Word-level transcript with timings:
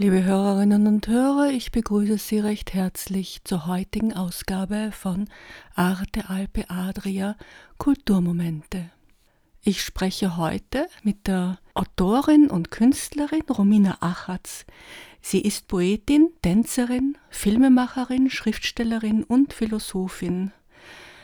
Liebe 0.00 0.22
Hörerinnen 0.22 0.86
und 0.86 1.08
Hörer, 1.08 1.50
ich 1.50 1.72
begrüße 1.72 2.18
Sie 2.18 2.38
recht 2.38 2.72
herzlich 2.72 3.40
zur 3.42 3.66
heutigen 3.66 4.12
Ausgabe 4.12 4.92
von 4.92 5.28
Arte 5.74 6.28
Alpe 6.28 6.70
Adria 6.70 7.36
Kulturmomente. 7.78 8.92
Ich 9.60 9.82
spreche 9.82 10.36
heute 10.36 10.86
mit 11.02 11.26
der 11.26 11.58
Autorin 11.74 12.48
und 12.48 12.70
Künstlerin 12.70 13.42
Romina 13.50 13.98
Achatz. 13.98 14.66
Sie 15.20 15.40
ist 15.40 15.66
Poetin, 15.66 16.28
Tänzerin, 16.42 17.18
Filmemacherin, 17.30 18.30
Schriftstellerin 18.30 19.24
und 19.24 19.52
Philosophin. 19.52 20.52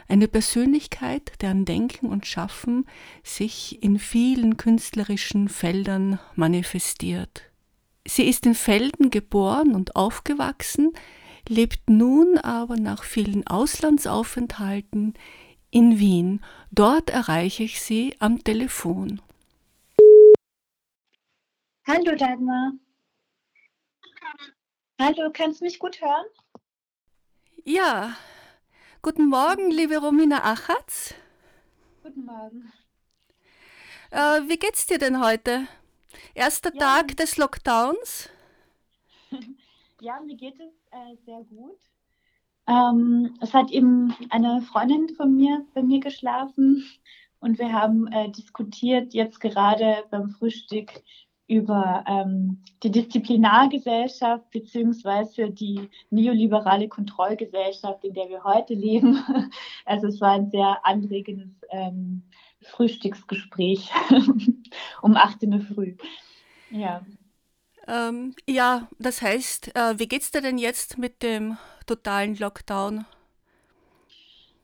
Eine 0.09 0.27
Persönlichkeit, 0.27 1.31
deren 1.43 1.65
Denken 1.65 2.07
und 2.07 2.27
Schaffen 2.27 2.87
sich 3.23 3.85
in 3.85 4.01
vielen 4.01 4.57
künstlerischen 4.57 5.49
Feldern 5.49 6.19
manifestiert. 6.35 7.54
Sie 8.07 8.29
ist 8.29 8.45
in 8.45 8.55
Felden 8.55 9.11
geboren 9.11 9.75
und 9.75 9.97
aufgewachsen, 9.97 10.93
lebt 11.49 11.89
nun 11.89 12.37
aber 12.39 12.77
nach 12.77 13.03
vielen 13.03 13.47
Auslandsaufenthalten 13.47 15.15
in 15.71 15.99
Wien. 15.99 16.45
Dort 16.71 17.09
erreiche 17.09 17.63
ich 17.63 17.81
sie 17.81 18.15
am 18.19 18.45
Telefon. 18.45 19.23
Hallo 21.87 22.15
Dagmar. 22.15 22.73
Hallo, 25.01 25.31
kannst 25.33 25.61
du 25.61 25.65
mich 25.65 25.79
gut 25.79 26.01
hören? 26.01 26.27
Ja, 27.65 28.17
guten 29.03 29.29
Morgen, 29.29 29.71
liebe 29.71 29.97
Romina 29.97 30.45
Achatz. 30.45 31.15
Guten 32.03 32.27
Morgen. 32.27 32.73
Äh, 34.11 34.43
wie 34.49 34.59
geht's 34.59 34.87
dir 34.87 34.99
denn 34.99 35.23
heute? 35.23 35.67
Erster 36.35 36.73
Ja. 36.75 36.81
Tag 36.81 37.17
des 37.17 37.37
Lockdowns? 37.37 38.31
Ja, 40.01 40.21
mir 40.21 40.37
geht 40.37 40.61
es 40.61 40.75
äh, 40.91 41.17
sehr 41.25 41.43
gut. 41.45 41.79
Ähm, 42.67 43.39
es 43.41 43.55
hat 43.55 43.71
eben 43.71 44.15
eine 44.29 44.61
Freundin 44.61 45.09
von 45.17 45.35
mir 45.35 45.65
bei 45.73 45.83
mir 45.83 46.01
geschlafen 46.01 46.85
und 47.41 47.59
wir 47.59 47.73
haben 47.73 48.07
äh, 48.09 48.31
diskutiert 48.31 49.15
jetzt 49.15 49.41
gerade 49.41 50.05
beim 50.11 50.29
Frühstück 50.29 51.03
über 51.47 52.05
ähm, 52.07 52.63
die 52.83 52.91
Disziplinargesellschaft 52.91 54.51
beziehungsweise 54.51 55.51
die 55.51 55.91
neoliberale 56.11 56.89
Kontrollgesellschaft, 56.89 58.03
in 58.05 58.15
der 58.15 58.29
wir 58.29 58.45
heute 58.45 58.75
leben. 58.75 59.19
Also 59.85 60.07
es 60.07 60.21
war 60.21 60.33
ein 60.33 60.51
sehr 60.51 60.85
anregendes 60.85 61.51
ähm, 61.71 62.23
Frühstücksgespräch 62.67 63.91
um 65.03 65.17
8 65.17 65.43
in 65.43 65.51
der 65.53 65.61
Früh. 65.61 65.97
Ja. 66.71 67.05
Ähm, 67.87 68.35
ja, 68.49 68.89
das 68.99 69.23
heißt, 69.23 69.77
äh, 69.77 69.99
wie 69.99 70.09
geht's 70.09 70.31
dir 70.31 70.41
denn 70.41 70.59
jetzt 70.59 70.99
mit 70.99 71.23
dem 71.23 71.59
totalen 71.87 72.37
Lockdown? 72.37 73.05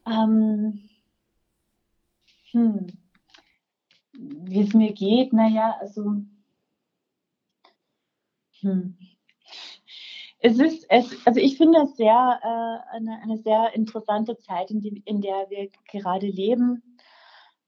Ähm, 0.07 0.89
hm. 2.51 2.87
Wie 4.13 4.63
es 4.63 4.75
mir 4.75 4.93
geht, 4.93 5.33
naja, 5.33 5.77
also 5.81 6.23
hm. 8.61 8.97
Es 10.43 10.59
ist, 10.59 10.87
es, 10.89 11.27
also 11.27 11.39
ich 11.39 11.59
finde 11.59 11.81
es 11.81 11.97
sehr, 11.97 12.41
äh, 12.43 12.97
eine, 12.97 13.21
eine 13.23 13.37
sehr 13.39 13.75
interessante 13.75 14.39
Zeit, 14.39 14.71
in, 14.71 14.81
die, 14.81 15.03
in 15.05 15.21
der 15.21 15.51
wir 15.51 15.69
gerade 15.91 16.27
leben. 16.27 16.83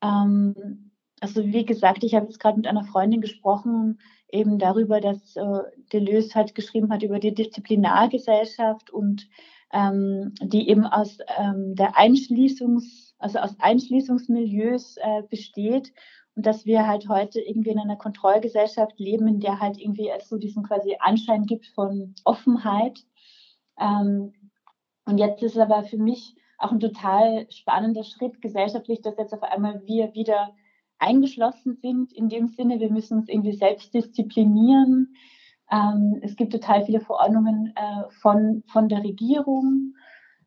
Ähm, 0.02 0.90
also 1.20 1.44
wie 1.44 1.64
gesagt, 1.64 2.02
ich 2.04 2.14
habe 2.14 2.26
jetzt 2.26 2.40
gerade 2.40 2.56
mit 2.56 2.66
einer 2.66 2.84
Freundin 2.84 3.20
gesprochen, 3.20 4.00
eben 4.28 4.58
darüber, 4.58 5.00
dass 5.00 5.36
äh, 5.36 5.62
Deleuze 5.92 6.34
halt 6.34 6.54
geschrieben 6.54 6.92
hat 6.92 7.02
über 7.02 7.18
die 7.18 7.34
Disziplinargesellschaft 7.34 8.90
und 8.90 9.28
ähm, 9.72 10.34
die 10.42 10.68
eben 10.68 10.84
aus 10.84 11.18
ähm, 11.38 11.74
der 11.76 11.96
Einschließungs, 11.96 13.14
also 13.18 13.38
aus 13.38 13.54
Einschließungsmilieus 13.60 14.96
äh, 14.96 15.22
besteht 15.30 15.92
und 16.34 16.46
dass 16.46 16.66
wir 16.66 16.86
halt 16.86 17.08
heute 17.08 17.40
irgendwie 17.40 17.70
in 17.70 17.78
einer 17.78 17.96
Kontrollgesellschaft 17.96 18.98
leben, 18.98 19.28
in 19.28 19.40
der 19.40 19.60
halt 19.60 19.78
irgendwie 19.78 20.08
es 20.08 20.28
so 20.28 20.38
diesen 20.38 20.62
quasi 20.62 20.96
Anschein 20.98 21.44
gibt 21.44 21.66
von 21.66 22.14
Offenheit. 22.24 23.00
Ähm, 23.78 24.32
und 25.04 25.18
jetzt 25.18 25.42
ist 25.42 25.58
aber 25.58 25.84
für 25.84 25.98
mich 25.98 26.34
auch 26.62 26.72
ein 26.72 26.80
total 26.80 27.46
spannender 27.50 28.04
Schritt 28.04 28.40
gesellschaftlich, 28.40 29.00
dass 29.00 29.16
jetzt 29.18 29.34
auf 29.34 29.42
einmal 29.42 29.82
wir 29.86 30.14
wieder 30.14 30.54
eingeschlossen 30.98 31.74
sind. 31.74 32.12
In 32.12 32.28
dem 32.28 32.48
Sinne, 32.48 32.80
wir 32.80 32.90
müssen 32.90 33.18
uns 33.18 33.28
irgendwie 33.28 33.52
selbst 33.52 33.92
disziplinieren. 33.92 35.14
Ähm, 35.70 36.20
es 36.22 36.36
gibt 36.36 36.52
total 36.52 36.84
viele 36.84 37.00
Verordnungen 37.00 37.72
äh, 37.76 38.10
von, 38.20 38.62
von 38.66 38.88
der 38.88 39.02
Regierung. 39.02 39.94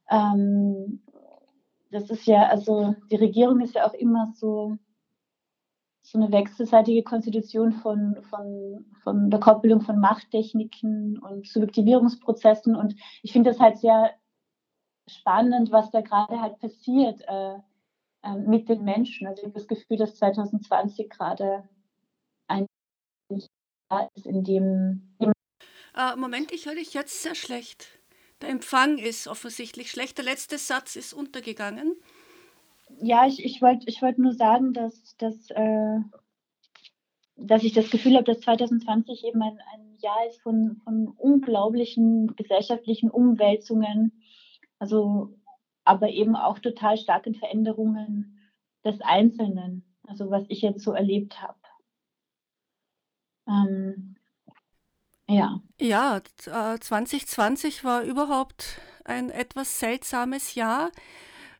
Ähm, 0.10 1.02
das 1.92 2.10
ist 2.10 2.26
ja, 2.26 2.48
also 2.48 2.96
die 3.12 3.16
Regierung 3.18 3.60
ist 3.60 3.76
ja 3.76 3.88
auch 3.88 3.94
immer 3.94 4.32
so, 4.36 4.78
so 6.02 6.20
eine 6.20 6.32
wechselseitige 6.32 7.04
Konstitution 7.04 7.74
von, 7.74 8.18
von, 8.30 8.86
von 9.04 9.30
der 9.30 9.40
Koppelung 9.40 9.82
von 9.82 10.00
Machttechniken 10.00 11.18
und 11.18 11.48
Subjektivierungsprozessen. 11.48 12.76
Und 12.76 12.96
ich 13.24 13.32
finde 13.34 13.50
das 13.50 13.60
halt 13.60 13.78
sehr 13.80 14.12
spannend, 15.10 15.72
was 15.72 15.92
da 15.92 16.02
gerade 16.02 16.42
halt 16.42 16.60
passiert 16.60 17.22
äh, 17.28 17.56
äh, 18.24 18.36
mit 18.36 18.70
den 18.70 18.84
Menschen. 18.84 19.28
Also 19.28 19.42
ich 19.42 19.46
habe 19.46 19.60
das 19.60 19.68
Gefühl, 19.68 19.98
dass 19.98 20.16
2020 20.16 21.10
gerade 21.10 21.68
ein 22.48 22.66
Jahr 23.30 24.10
ist, 24.16 24.26
in 24.26 24.44
dem 24.44 25.16
Äh, 25.96 26.16
Moment, 26.18 26.52
ich 26.52 26.66
höre 26.66 26.76
dich 26.76 26.94
jetzt 26.94 27.22
sehr 27.22 27.36
schlecht. 27.36 27.88
Der 28.42 28.50
Empfang 28.50 28.98
ist 28.98 29.28
offensichtlich 29.28 29.90
schlecht. 29.90 30.18
Der 30.18 30.26
letzte 30.26 30.58
Satz 30.58 30.96
ist 30.96 31.14
untergegangen. 31.14 31.96
Ja, 33.00 33.26
ich, 33.26 33.44
ich 33.44 33.62
wollte 33.62 33.88
ich 33.88 34.02
wollt 34.02 34.18
nur 34.18 34.34
sagen, 34.34 34.74
dass, 34.74 35.16
dass, 35.18 35.50
äh, 35.52 36.00
dass 37.36 37.64
ich 37.64 37.74
das 37.74 37.90
Gefühl 37.90 38.16
habe, 38.16 38.26
dass 38.26 38.42
2020 38.42 39.24
eben 39.24 39.42
ein, 39.42 39.60
ein 39.74 39.96
Jahr 40.00 40.28
ist 40.28 40.42
von, 40.42 40.82
von 40.84 41.08
unglaublichen 41.18 42.36
gesellschaftlichen 42.36 43.10
Umwälzungen, 43.10 44.12
also 44.80 45.34
aber 45.84 46.10
eben 46.10 46.36
auch 46.36 46.60
total 46.60 46.98
starken 46.98 47.36
Veränderungen 47.36 48.40
des 48.84 49.02
Einzelnen, 49.02 49.86
also 50.08 50.32
was 50.32 50.46
ich 50.50 50.62
jetzt 50.62 50.82
so 50.84 50.94
erlebt 50.94 51.42
habe. 51.42 51.58
Ähm, 53.48 54.16
ja. 55.28 55.62
Ja, 55.80 56.22
t- 56.22 56.50
äh, 56.50 56.80
2020 56.80 57.84
war 57.84 58.04
überhaupt 58.04 58.80
ein 59.04 59.30
etwas 59.30 59.80
seltsames 59.80 60.56
Jahr. 60.56 60.92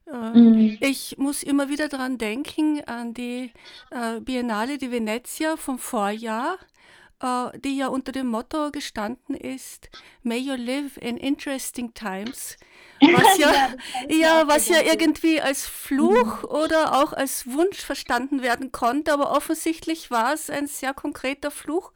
Äh, 0.08 0.34
Mm, 0.34 0.78
Ich 0.80 1.18
muss 1.18 1.44
immer 1.44 1.70
wieder 1.70 1.90
daran 1.90 2.18
denken, 2.18 2.84
an 2.86 3.14
die 3.14 3.52
äh, 3.92 4.22
Biennale 4.22 4.78
di 4.78 4.92
Venezia 4.92 5.58
vom 5.58 5.80
Vorjahr, 5.80 6.58
äh, 7.22 7.60
die 7.60 7.78
ja 7.78 7.88
unter 7.90 8.12
dem 8.12 8.28
Motto 8.28 8.72
gestanden 8.72 9.36
ist, 9.36 9.90
May 10.24 10.40
you 10.40 10.56
live 10.56 10.98
in 10.98 11.18
interesting 11.18 11.94
times, 11.94 12.58
was 13.08 13.38
ja, 13.38 13.52
ja, 14.10 14.48
was 14.48 14.68
ja 14.70 14.82
irgendwie 14.82 15.42
als 15.42 15.66
Fluch 15.68 16.44
oder 16.44 17.02
auch 17.02 17.14
als 17.14 17.46
Wunsch 17.52 17.80
verstanden 17.80 18.42
werden 18.42 18.72
konnte, 18.72 19.14
aber 19.14 19.32
offensichtlich 19.32 20.12
war 20.12 20.34
es 20.34 20.50
ein 20.50 20.68
sehr 20.68 20.94
konkreter 20.94 21.52
Fluch, 21.52 21.92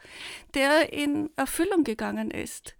der 0.55 0.93
in 0.93 1.29
Erfüllung 1.37 1.83
gegangen 1.83 2.31
ist. 2.31 2.75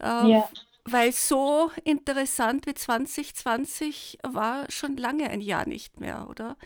Äh, 0.00 0.28
Ja. 0.28 0.50
weil 0.86 1.12
so 1.12 1.70
interessant 1.84 2.66
wie 2.66 2.74
2020 2.74 4.18
war 4.22 4.70
schon 4.70 4.96
lange 4.96 5.30
ein 5.30 5.40
Jahr 5.42 5.68
nicht 5.68 6.00
mehr, 6.00 6.28
oder? 6.30 6.56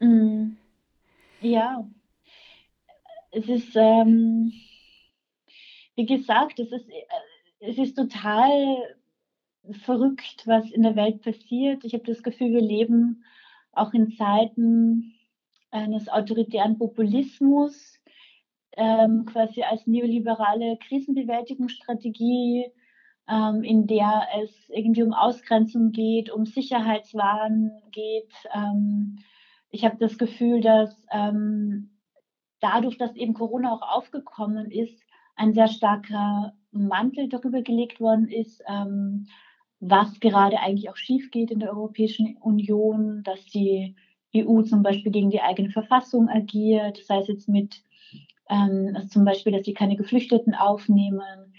Mm, 0.00 0.56
ja, 1.40 1.86
es 3.30 3.48
ist, 3.48 3.76
ähm, 3.76 4.52
wie 5.94 6.06
gesagt, 6.06 6.58
es 6.58 6.70
ist, 6.72 6.88
äh, 6.88 7.06
es 7.60 7.78
ist 7.78 7.94
total 7.96 8.95
verrückt, 9.72 10.46
was 10.46 10.70
in 10.70 10.82
der 10.82 10.96
Welt 10.96 11.22
passiert. 11.22 11.84
Ich 11.84 11.94
habe 11.94 12.04
das 12.04 12.22
Gefühl, 12.22 12.52
wir 12.52 12.62
leben 12.62 13.24
auch 13.72 13.92
in 13.92 14.10
Zeiten 14.12 15.14
eines 15.70 16.08
autoritären 16.08 16.78
Populismus, 16.78 18.00
ähm, 18.76 19.26
quasi 19.26 19.62
als 19.62 19.86
neoliberale 19.86 20.78
Krisenbewältigungsstrategie 20.86 22.72
ähm, 23.28 23.64
in 23.64 23.86
der 23.86 24.26
es 24.40 24.68
irgendwie 24.68 25.02
um 25.02 25.12
Ausgrenzung 25.12 25.92
geht, 25.92 26.30
um 26.30 26.46
Sicherheitswahn 26.46 27.72
geht. 27.90 28.32
Ähm, 28.54 29.18
ich 29.70 29.84
habe 29.84 29.96
das 29.98 30.16
Gefühl, 30.18 30.60
dass 30.60 31.06
ähm, 31.10 31.90
dadurch, 32.60 32.98
dass 32.98 33.16
eben 33.16 33.34
Corona 33.34 33.72
auch 33.72 33.82
aufgekommen 33.82 34.70
ist, 34.70 35.02
ein 35.34 35.52
sehr 35.52 35.68
starker 35.68 36.54
Mantel 36.70 37.28
darüber 37.28 37.62
gelegt 37.62 38.00
worden 38.00 38.28
ist, 38.28 38.62
ähm, 38.68 39.26
was 39.80 40.20
gerade 40.20 40.58
eigentlich 40.58 40.90
auch 40.90 40.96
schief 40.96 41.30
geht 41.30 41.50
in 41.50 41.60
der 41.60 41.70
Europäischen 41.70 42.36
Union, 42.38 43.22
dass 43.22 43.44
die 43.46 43.94
EU 44.34 44.62
zum 44.62 44.82
Beispiel 44.82 45.12
gegen 45.12 45.30
die 45.30 45.40
eigene 45.40 45.70
Verfassung 45.70 46.28
agiert, 46.28 46.98
sei 47.04 47.18
es 47.18 47.28
jetzt 47.28 47.48
mit 47.48 47.82
ähm, 48.48 48.92
also 48.94 49.08
zum 49.08 49.24
Beispiel, 49.24 49.52
dass 49.52 49.64
sie 49.64 49.74
keine 49.74 49.96
Geflüchteten 49.96 50.54
aufnehmen. 50.54 51.54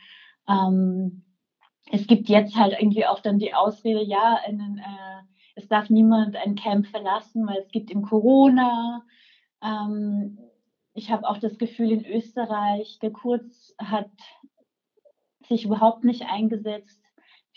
Ähm, 0.47 1.23
es 1.91 2.07
gibt 2.07 2.29
jetzt 2.29 2.55
halt 2.55 2.75
irgendwie 2.79 3.05
auch 3.05 3.19
dann 3.19 3.39
die 3.39 3.53
Ausrede, 3.53 4.03
ja, 4.03 4.39
einen, 4.45 4.77
äh, 4.77 5.23
es 5.55 5.67
darf 5.67 5.89
niemand 5.89 6.35
ein 6.35 6.55
Camp 6.55 6.87
verlassen, 6.87 7.47
weil 7.47 7.57
es 7.57 7.71
gibt 7.71 7.91
im 7.91 8.03
Corona. 8.03 9.03
Ähm, 9.61 10.37
ich 10.93 11.11
habe 11.11 11.27
auch 11.27 11.37
das 11.37 11.57
Gefühl, 11.57 11.91
in 11.91 12.05
Österreich, 12.05 12.99
der 13.01 13.11
Kurz 13.11 13.73
hat 13.77 14.11
sich 15.47 15.65
überhaupt 15.65 16.03
nicht 16.03 16.23
eingesetzt 16.23 17.01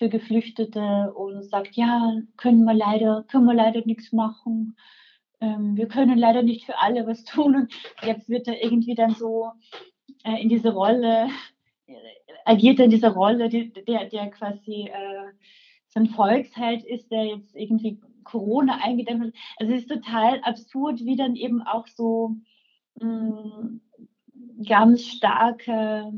für 0.01 0.09
Geflüchtete 0.09 1.13
und 1.15 1.43
sagt, 1.43 1.77
ja, 1.77 2.15
können 2.39 2.65
wir 2.65 2.73
leider, 2.73 3.23
können 3.29 3.45
wir 3.45 3.53
leider 3.53 3.83
nichts 3.85 4.13
machen. 4.13 4.75
Ähm, 5.43 5.77
wir 5.77 5.89
können 5.89 6.17
leider 6.17 6.43
nicht 6.43 6.65
für 6.65 6.79
alle 6.79 7.07
was 7.07 7.23
tun. 7.25 7.55
Und 7.55 7.75
jetzt 8.03 8.31
wird 8.31 8.49
er 8.49 8.65
irgendwie 8.65 8.95
dann 8.95 9.15
so 9.15 9.51
äh, 10.25 10.41
in 10.41 10.49
diese 10.49 10.73
Rolle, 10.73 11.29
äh, 11.87 11.93
agiert 12.47 12.79
er 12.79 12.87
in 12.87 12.91
dieser 12.91 13.11
Rolle, 13.11 13.51
die, 13.51 13.75
der, 13.75 14.07
der 14.07 14.31
quasi 14.31 14.89
äh, 14.91 15.33
so 15.89 16.01
ein 16.01 16.07
Volksheld 16.07 16.83
ist, 16.83 17.11
der 17.11 17.27
jetzt 17.27 17.55
irgendwie 17.55 18.01
Corona 18.25 18.79
eingedämmt 18.83 19.23
hat. 19.23 19.35
Also 19.59 19.75
es 19.75 19.83
ist 19.83 19.91
total 19.91 20.41
absurd, 20.45 21.05
wie 21.05 21.17
dann 21.17 21.37
eben 21.37 21.61
auch 21.61 21.87
so 21.89 22.37
mh, 22.99 23.07
mm, 23.07 23.81
ganz 24.67 25.05
starke 25.05 26.11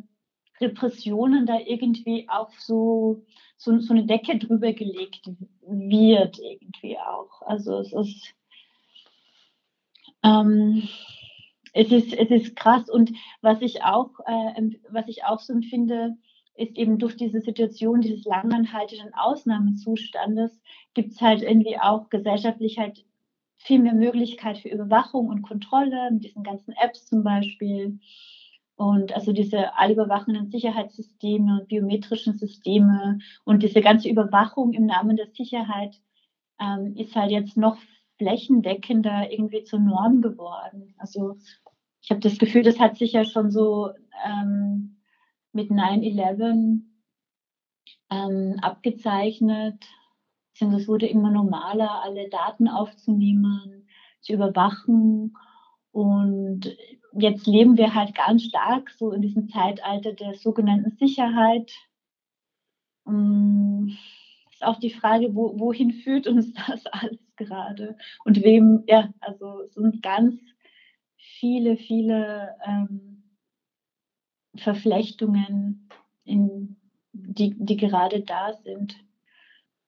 Repressionen 0.60 1.46
da 1.46 1.58
irgendwie 1.58 2.28
auch 2.28 2.52
so, 2.52 3.24
so, 3.62 3.78
so 3.78 3.94
eine 3.94 4.04
Decke 4.04 4.38
drüber 4.38 4.72
gelegt 4.72 5.30
wird, 5.62 6.38
irgendwie 6.38 6.98
auch. 6.98 7.42
Also 7.42 7.78
es 7.78 7.92
ist, 7.92 8.34
ähm, 10.24 10.88
es 11.72 11.92
ist, 11.92 12.12
es 12.12 12.30
ist 12.30 12.56
krass 12.56 12.90
und 12.90 13.12
was 13.40 13.62
ich 13.62 13.84
auch, 13.84 14.10
äh, 14.26 14.70
was 14.90 15.06
ich 15.06 15.24
auch 15.24 15.38
so 15.38 15.52
empfinde, 15.52 16.16
ist 16.56 16.76
eben 16.76 16.98
durch 16.98 17.16
diese 17.16 17.40
Situation 17.40 18.02
dieses 18.02 18.24
langanhaltenden 18.24 19.14
Ausnahmezustandes 19.14 20.60
gibt 20.92 21.12
es 21.12 21.20
halt 21.20 21.42
irgendwie 21.42 21.78
auch 21.78 22.10
gesellschaftlich 22.10 22.78
halt 22.78 23.04
viel 23.58 23.78
mehr 23.78 23.94
Möglichkeit 23.94 24.58
für 24.58 24.68
Überwachung 24.68 25.28
und 25.28 25.42
Kontrolle 25.42 26.10
mit 26.10 26.24
diesen 26.24 26.42
ganzen 26.42 26.74
Apps 26.82 27.06
zum 27.06 27.22
Beispiel. 27.22 28.00
Und 28.76 29.12
also 29.12 29.32
diese 29.32 29.76
allüberwachenden 29.76 30.50
Sicherheitssysteme 30.50 31.60
und 31.60 31.68
biometrischen 31.68 32.36
Systeme 32.38 33.18
und 33.44 33.62
diese 33.62 33.80
ganze 33.80 34.08
Überwachung 34.08 34.72
im 34.72 34.86
Namen 34.86 35.16
der 35.16 35.28
Sicherheit 35.28 36.00
ähm, 36.58 36.96
ist 36.96 37.14
halt 37.14 37.30
jetzt 37.30 37.56
noch 37.56 37.76
flächendeckender 38.18 39.30
irgendwie 39.30 39.64
zur 39.64 39.80
Norm 39.80 40.22
geworden. 40.22 40.94
Also 40.98 41.36
ich 42.00 42.10
habe 42.10 42.20
das 42.20 42.38
Gefühl, 42.38 42.62
das 42.62 42.80
hat 42.80 42.96
sich 42.96 43.12
ja 43.12 43.24
schon 43.24 43.50
so 43.50 43.90
ähm, 44.26 44.96
mit 45.52 45.70
9-11 45.70 46.80
ähm, 48.10 48.56
abgezeichnet. 48.60 49.84
Es 50.54 50.86
wurde 50.88 51.06
immer 51.06 51.30
normaler, 51.30 52.02
alle 52.02 52.28
Daten 52.28 52.68
aufzunehmen, 52.68 53.88
zu 54.20 54.32
überwachen. 54.34 55.36
Und 55.90 56.76
jetzt 57.14 57.46
leben 57.46 57.76
wir 57.76 57.94
halt 57.94 58.14
ganz 58.14 58.44
stark 58.44 58.90
so 58.90 59.12
in 59.12 59.22
diesem 59.22 59.48
Zeitalter 59.48 60.12
der 60.12 60.34
sogenannten 60.34 60.96
Sicherheit. 60.96 61.72
Um, 63.04 63.96
ist 64.52 64.64
auch 64.64 64.78
die 64.78 64.90
Frage, 64.90 65.34
wo, 65.34 65.58
wohin 65.58 65.92
führt 65.92 66.26
uns 66.26 66.52
das 66.66 66.86
alles 66.86 67.18
gerade? 67.36 67.96
Und 68.24 68.42
wem, 68.42 68.84
ja, 68.86 69.12
also 69.20 69.62
es 69.62 69.74
sind 69.74 70.02
ganz 70.02 70.34
viele, 71.16 71.76
viele 71.76 72.56
ähm, 72.64 73.22
Verflechtungen, 74.56 75.88
in, 76.24 76.76
die, 77.12 77.54
die 77.58 77.76
gerade 77.76 78.20
da 78.20 78.54
sind. 78.54 78.96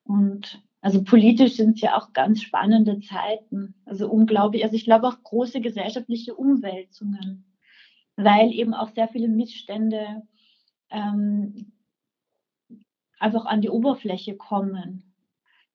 Und 0.05 0.62
also 0.84 1.02
politisch 1.02 1.54
sind 1.54 1.76
es 1.76 1.81
ja 1.81 1.96
auch 1.96 2.12
ganz 2.12 2.42
spannende 2.42 3.00
Zeiten. 3.00 3.75
Also 3.86 4.06
unglaublich, 4.06 4.64
also 4.64 4.76
ich 4.76 4.84
glaube 4.84 5.08
auch 5.08 5.22
große 5.22 5.62
gesellschaftliche 5.62 6.34
Umwälzungen, 6.34 7.56
weil 8.16 8.52
eben 8.52 8.75
auch 8.75 8.90
sehr 8.90 9.08
viele 9.08 9.28
Missstände 9.28 10.25
ähm, 10.90 11.72
einfach 13.19 13.46
an 13.46 13.62
die 13.62 13.70
Oberfläche 13.70 14.36
kommen, 14.36 15.14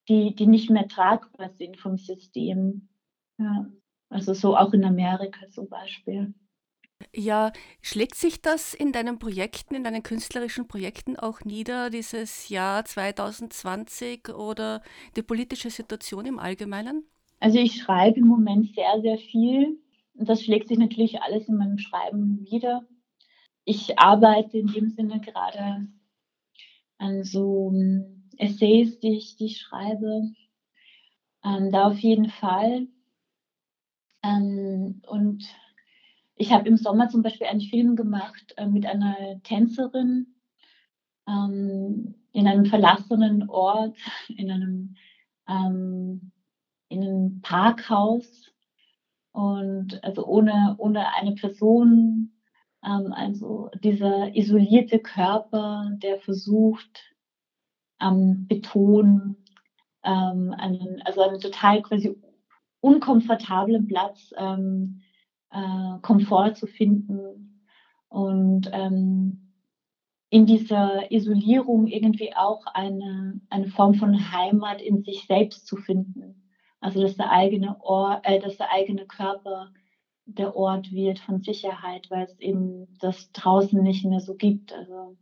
die, 0.09 0.35
die 0.35 0.45
nicht 0.45 0.69
mehr 0.69 0.87
tragbar 0.87 1.49
sind 1.49 1.77
vom 1.77 1.97
System. 1.97 2.87
Ja. 3.39 3.65
Also 4.09 4.35
so 4.35 4.55
auch 4.55 4.73
in 4.73 4.85
Amerika 4.85 5.49
zum 5.49 5.69
Beispiel. 5.69 6.35
Ja, 7.15 7.53
schlägt 7.81 8.15
sich 8.15 8.41
das 8.41 8.73
in 8.73 8.91
deinen 8.91 9.19
Projekten, 9.19 9.75
in 9.75 9.83
deinen 9.83 10.03
künstlerischen 10.03 10.67
Projekten 10.67 11.15
auch 11.15 11.41
nieder, 11.41 11.89
dieses 11.89 12.49
Jahr 12.49 12.83
2020 12.83 14.29
oder 14.29 14.81
die 15.15 15.23
politische 15.23 15.69
Situation 15.69 16.25
im 16.25 16.39
Allgemeinen? 16.39 17.05
Also 17.39 17.57
ich 17.57 17.81
schreibe 17.81 18.19
im 18.19 18.27
Moment 18.27 18.73
sehr, 18.75 19.01
sehr 19.01 19.17
viel. 19.17 19.79
Und 20.13 20.27
das 20.27 20.43
schlägt 20.43 20.67
sich 20.67 20.77
natürlich 20.77 21.21
alles 21.21 21.47
in 21.47 21.55
meinem 21.55 21.77
Schreiben 21.77 22.45
wieder. 22.49 22.85
Ich 23.63 23.97
arbeite 23.97 24.57
in 24.57 24.67
dem 24.67 24.89
Sinne 24.89 25.21
gerade 25.21 25.87
an 26.97 27.23
so 27.23 27.71
ähm, 27.73 28.29
Essays, 28.37 28.99
die 28.99 29.15
ich, 29.15 29.37
die 29.37 29.45
ich 29.45 29.61
schreibe. 29.61 30.33
Ähm, 31.45 31.71
da 31.71 31.87
auf 31.87 31.99
jeden 31.99 32.29
Fall. 32.29 32.87
Ähm, 34.23 35.01
und 35.07 35.47
ich 36.39 36.53
habe 36.53 36.67
im 36.69 36.77
Sommer 36.77 37.09
zum 37.09 37.21
Beispiel 37.21 37.47
einen 37.47 37.61
Film 37.61 37.97
gemacht 37.97 38.53
äh, 38.55 38.65
mit 38.65 38.85
einer 38.85 39.41
Tänzerin 39.43 40.35
ähm, 41.27 42.15
in 42.31 42.47
einem 42.47 42.65
verlassenen 42.65 43.49
Ort, 43.49 43.97
in 44.29 44.49
einem, 44.49 44.95
ähm, 45.49 46.31
in 46.87 47.03
einem 47.03 47.41
Parkhaus. 47.41 48.53
Und 49.33 50.01
also 50.01 50.25
ohne, 50.25 50.75
ohne 50.77 51.13
eine 51.13 51.35
Person, 51.35 52.31
ähm, 52.85 53.11
also 53.11 53.69
dieser 53.83 54.33
isolierte 54.33 54.99
Körper, 54.99 55.91
der 55.97 56.19
versucht, 56.21 57.15
am 57.97 58.47
Beton 58.47 59.35
ähm, 60.05 60.55
einen, 60.57 61.01
also 61.03 61.21
einen 61.21 61.41
total 61.41 61.81
quasi 61.81 62.15
unkomfortablen 62.79 63.87
Platz 63.87 64.33
ähm, 64.37 65.01
äh, 65.51 65.99
Komfort 66.01 66.55
zu 66.55 66.67
finden 66.67 67.63
und 68.09 68.69
ähm, 68.71 69.53
in 70.29 70.45
dieser 70.45 71.11
Isolierung 71.11 71.87
irgendwie 71.87 72.35
auch 72.35 72.65
eine, 72.67 73.41
eine 73.49 73.67
Form 73.67 73.95
von 73.95 74.31
Heimat 74.31 74.81
in 74.81 75.03
sich 75.03 75.25
selbst 75.25 75.65
zu 75.65 75.75
finden. 75.75 76.49
Also 76.81 77.01
dass 77.01 77.17
der 77.17 77.31
eigene 77.31 77.81
Ort, 77.81 78.25
äh, 78.25 78.39
dass 78.39 78.57
der 78.57 78.71
eigene 78.71 79.05
Körper 79.05 79.71
der 80.25 80.55
Ort 80.55 80.91
wird 80.91 81.19
von 81.19 81.41
Sicherheit, 81.41 82.07
weil 82.09 82.25
es 82.25 82.39
eben 82.39 82.87
das 82.99 83.31
draußen 83.31 83.81
nicht 83.81 84.05
mehr 84.05 84.19
so 84.19 84.35
gibt. 84.35 84.71
Also 84.73 85.17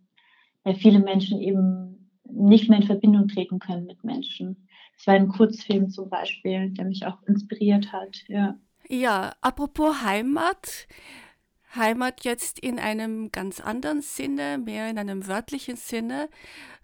weil 0.63 0.75
viele 0.75 0.99
Menschen 0.99 1.39
eben 1.39 2.11
nicht 2.29 2.69
mehr 2.69 2.79
in 2.79 2.85
Verbindung 2.85 3.29
treten 3.29 3.59
können 3.59 3.85
mit 3.85 4.03
Menschen. 4.03 4.67
Es 4.97 5.07
war 5.07 5.13
ein 5.13 5.29
Kurzfilm 5.29 5.89
zum 5.89 6.09
Beispiel, 6.09 6.71
der 6.71 6.85
mich 6.85 7.05
auch 7.05 7.21
inspiriert 7.23 7.93
hat. 7.93 8.17
Ja. 8.27 8.57
Ja, 8.89 9.35
apropos 9.41 10.01
Heimat. 10.01 10.87
Heimat 11.75 12.23
jetzt 12.23 12.59
in 12.59 12.79
einem 12.79 13.31
ganz 13.31 13.59
anderen 13.59 14.01
Sinne, 14.01 14.57
mehr 14.57 14.89
in 14.89 14.97
einem 14.97 15.27
wörtlichen 15.27 15.75
Sinne. 15.75 16.29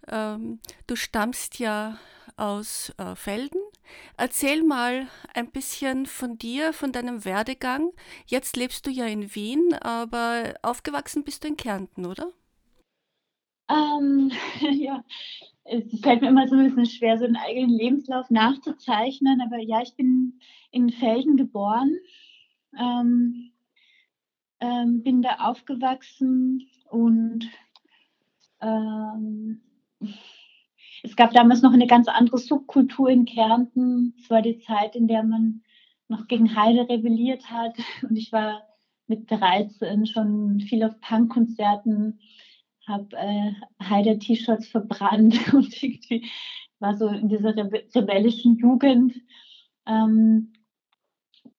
Ähm, 0.08 0.60
du 0.86 0.98
stammst 0.98 1.60
ja 1.60 1.98
aus 2.36 2.94
äh, 2.98 3.16
Felden. 3.16 3.60
Erzähl 4.18 4.64
mal 4.64 5.08
ein 5.34 5.50
bisschen 5.52 6.06
von 6.06 6.38
dir, 6.38 6.74
von 6.74 6.92
deinem 6.92 7.24
Werdegang. 7.24 7.92
Jetzt 8.26 8.58
lebst 8.58 8.86
du 8.86 8.92
ja 8.92 9.06
in 9.06 9.34
Wien, 9.34 9.74
aber 9.76 10.56
aufgewachsen 10.62 11.24
bist 11.24 11.44
du 11.44 11.48
in 11.48 11.58
Kärnten, 11.58 12.06
oder? 12.06 12.32
Ähm, 13.70 14.32
ja, 14.60 15.04
es 15.66 16.00
fällt 16.02 16.22
mir 16.22 16.30
immer 16.30 16.48
so 16.48 16.56
ein 16.56 16.66
bisschen 16.66 16.86
schwer, 16.86 17.18
so 17.18 17.26
einen 17.26 17.38
eigenen 17.38 17.70
Lebenslauf 17.70 18.30
nachzuzeichnen, 18.30 19.42
aber 19.42 19.60
ja, 19.60 19.82
ich 19.82 19.96
bin 19.96 20.40
in 20.72 20.90
Felden 20.90 21.38
geboren, 21.38 21.96
ähm, 22.78 23.52
ähm, 24.60 25.04
bin 25.04 25.22
da 25.22 25.36
aufgewachsen 25.40 26.68
und 26.90 27.50
ähm, 28.62 29.62
es 31.04 31.16
gab 31.16 31.34
damals 31.34 31.62
noch 31.62 31.74
eine 31.74 31.88
ganz 31.88 32.08
andere 32.08 32.38
Subkultur 32.38 33.10
in 33.10 33.26
Kärnten. 33.26 34.16
Es 34.18 34.30
war 34.30 34.42
die 34.42 34.60
Zeit, 34.60 34.96
in 34.96 35.08
der 35.08 35.24
man 35.24 35.62
noch 36.08 36.28
gegen 36.28 36.56
Heide 36.56 36.88
rebelliert 36.88 37.50
hat. 37.50 37.76
Und 38.04 38.16
ich 38.16 38.32
war 38.32 38.64
mit 39.08 39.30
13 39.30 40.06
schon 40.06 40.62
viel 40.62 40.84
auf 40.84 41.00
Punkkonzerten, 41.02 42.20
habe 42.88 43.16
äh, 43.16 43.54
Heide-T-Shirts 43.82 44.68
verbrannt 44.68 45.36
und 45.54 45.82
irgendwie 45.82 46.30
war 46.80 46.96
so 46.98 47.08
in 47.08 47.30
dieser 47.30 47.56
Rebe 47.56 47.84
rebellischen 47.96 48.58
Jugend. 48.58 49.14
Ähm, 49.86 50.54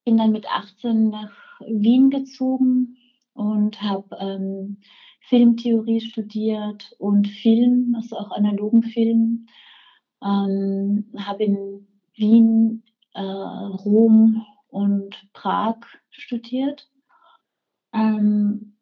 bin 0.04 0.18
dann 0.18 0.32
mit 0.32 0.46
18 0.46 1.08
nach 1.08 1.32
Wien 1.60 2.10
gezogen 2.10 2.98
und 3.32 3.80
habe 3.80 4.16
ähm, 4.20 4.78
Filmtheorie 5.20 6.00
studiert 6.00 6.94
und 6.98 7.28
Film, 7.28 7.94
also 7.96 8.18
auch 8.18 8.30
analogen 8.32 8.82
Film. 8.82 9.46
Ähm, 10.22 11.10
habe 11.16 11.44
in 11.44 11.88
Wien, 12.14 12.82
äh, 13.14 13.22
Rom 13.22 14.44
und 14.68 15.14
Prag 15.32 15.76
studiert. 16.10 16.88
Ähm, 17.92 18.73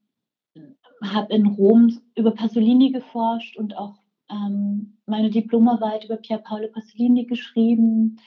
habe 1.03 1.33
in 1.35 1.47
Rom 1.47 1.99
über 2.17 2.33
Pasolini 2.33 2.91
geforscht 2.91 3.57
und 3.57 3.77
auch 3.77 3.95
ähm, 4.31 4.99
meine 5.07 5.31
Diplomarbeit 5.31 6.05
über 6.05 6.17
Pier 6.17 6.39
Paolo 6.39 6.69
Pasolini 6.69 7.25
geschrieben 7.25 8.19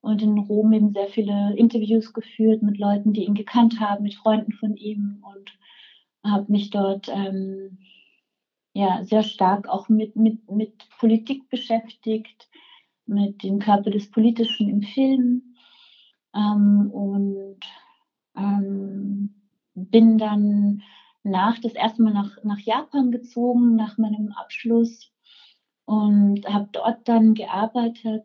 und 0.00 0.22
in 0.22 0.38
Rom 0.38 0.72
eben 0.72 0.92
sehr 0.92 1.08
viele 1.08 1.54
Interviews 1.56 2.12
geführt 2.12 2.62
mit 2.62 2.78
Leuten, 2.78 3.12
die 3.12 3.24
ihn 3.24 3.34
gekannt 3.34 3.80
haben, 3.80 4.04
mit 4.04 4.14
Freunden 4.14 4.52
von 4.52 4.76
ihm 4.76 5.22
und 5.22 5.52
habe 6.24 6.50
mich 6.50 6.70
dort 6.70 7.08
ähm, 7.08 7.78
ja, 8.72 9.02
sehr 9.04 9.22
stark 9.22 9.68
auch 9.68 9.88
mit, 9.88 10.16
mit, 10.16 10.50
mit 10.50 10.88
Politik 10.98 11.48
beschäftigt, 11.48 12.48
mit 13.06 13.42
dem 13.42 13.58
Körper 13.58 13.90
des 13.90 14.10
Politischen 14.10 14.68
im 14.68 14.82
Film 14.82 15.56
ähm, 16.34 16.90
und 16.92 17.60
ähm, 18.36 19.34
bin 19.74 20.18
dann 20.18 20.82
nach 21.22 21.58
das 21.60 21.74
erste 21.74 22.02
Mal 22.02 22.12
nach, 22.12 22.36
nach 22.44 22.58
Japan 22.60 23.10
gezogen, 23.10 23.76
nach 23.76 23.98
meinem 23.98 24.32
Abschluss 24.32 25.12
und 25.84 26.46
habe 26.48 26.68
dort 26.72 27.06
dann 27.08 27.34
gearbeitet 27.34 28.24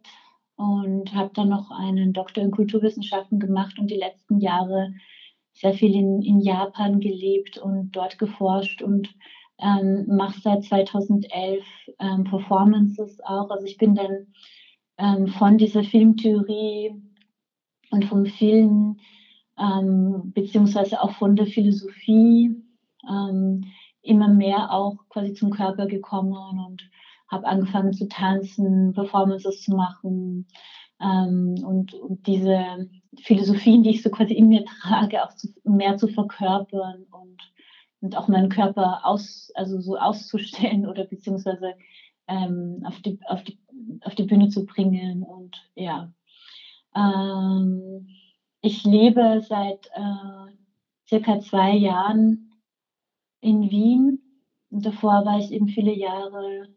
und 0.56 1.14
habe 1.14 1.32
dann 1.34 1.50
noch 1.50 1.72
einen 1.72 2.14
Doktor 2.14 2.44
in 2.44 2.52
Kulturwissenschaften 2.52 3.40
gemacht 3.40 3.78
und 3.80 3.92
die 3.92 3.98
letzten 3.98 4.40
Jahre 4.40 4.94
sehr 5.54 5.74
viel 5.74 5.94
in, 5.96 6.22
in 6.22 6.40
Japan 6.40 7.00
gelebt 7.00 7.58
und 7.58 7.92
dort 7.92 8.20
geforscht 8.20 8.82
und 8.82 9.14
ähm, 9.58 10.06
mache 10.08 10.40
seit 10.42 10.64
2011 10.66 11.64
ähm, 12.00 12.24
Performances 12.26 13.20
auch. 13.24 13.50
Also 13.50 13.66
ich 13.66 13.78
bin 13.78 13.96
dann 13.96 14.28
ähm, 14.98 15.28
von 15.28 15.58
dieser 15.58 15.84
Filmtheorie 15.84 16.94
und 17.92 18.06
vom 18.06 18.26
Film 18.26 19.00
ähm, 19.58 20.34
beziehungsweise 20.34 21.02
auch 21.02 21.12
von 21.12 21.36
der 21.36 21.46
Philosophie 21.46 22.65
ähm, 23.10 23.66
immer 24.02 24.28
mehr 24.28 24.72
auch 24.72 24.98
quasi 25.10 25.34
zum 25.34 25.50
Körper 25.50 25.88
gekommen 25.88 26.34
und 26.68 26.90
habe 27.28 27.48
angefangen 27.48 27.94
zu 27.94 28.08
tanzen, 28.08 28.94
Performances 28.94 29.62
zu 29.62 29.76
machen 29.76 30.48
ähm, 31.02 31.56
und, 31.66 31.94
und, 31.94 32.26
diese 32.28 32.90
Philosophien, 33.22 33.84
die 33.84 33.92
ich 33.92 34.04
so 34.04 34.10
quasi 34.10 34.34
in 34.34 34.48
mir 34.48 34.64
trage, 34.66 35.24
auch 35.24 35.34
zu, 35.36 35.50
mehr 35.64 35.98
zu 35.98 36.08
verkörpern 36.08 37.06
und, 37.12 37.42
und 38.02 38.16
auch 38.16 38.28
meinen 38.28 38.50
Körper 38.50 39.06
aus, 39.06 39.52
also 39.56 39.80
so 39.80 39.98
auszustellen 39.98 40.86
oder 40.88 41.06
beziehungsweise 41.06 41.74
ähm, 42.28 42.82
auf, 42.86 43.02
die, 43.02 43.20
auf, 43.28 43.44
die, 43.44 43.60
auf 44.02 44.16
die 44.16 44.24
Bühne 44.24 44.50
zu 44.50 44.66
bringen 44.66 45.24
und 45.24 45.70
ja. 45.76 46.12
Ähm, 46.96 48.08
ich 48.62 48.84
lebe 48.84 49.42
seit 49.48 49.88
äh, 49.94 50.54
circa 51.08 51.40
zwei 51.40 51.76
Jahren 51.76 52.45
in 53.42 53.70
Wien 53.70 54.22
und 54.70 54.86
davor 54.86 55.26
war 55.26 55.40
ich 55.40 55.52
eben 55.52 55.68
viele 55.68 55.94
Jahre 55.94 56.68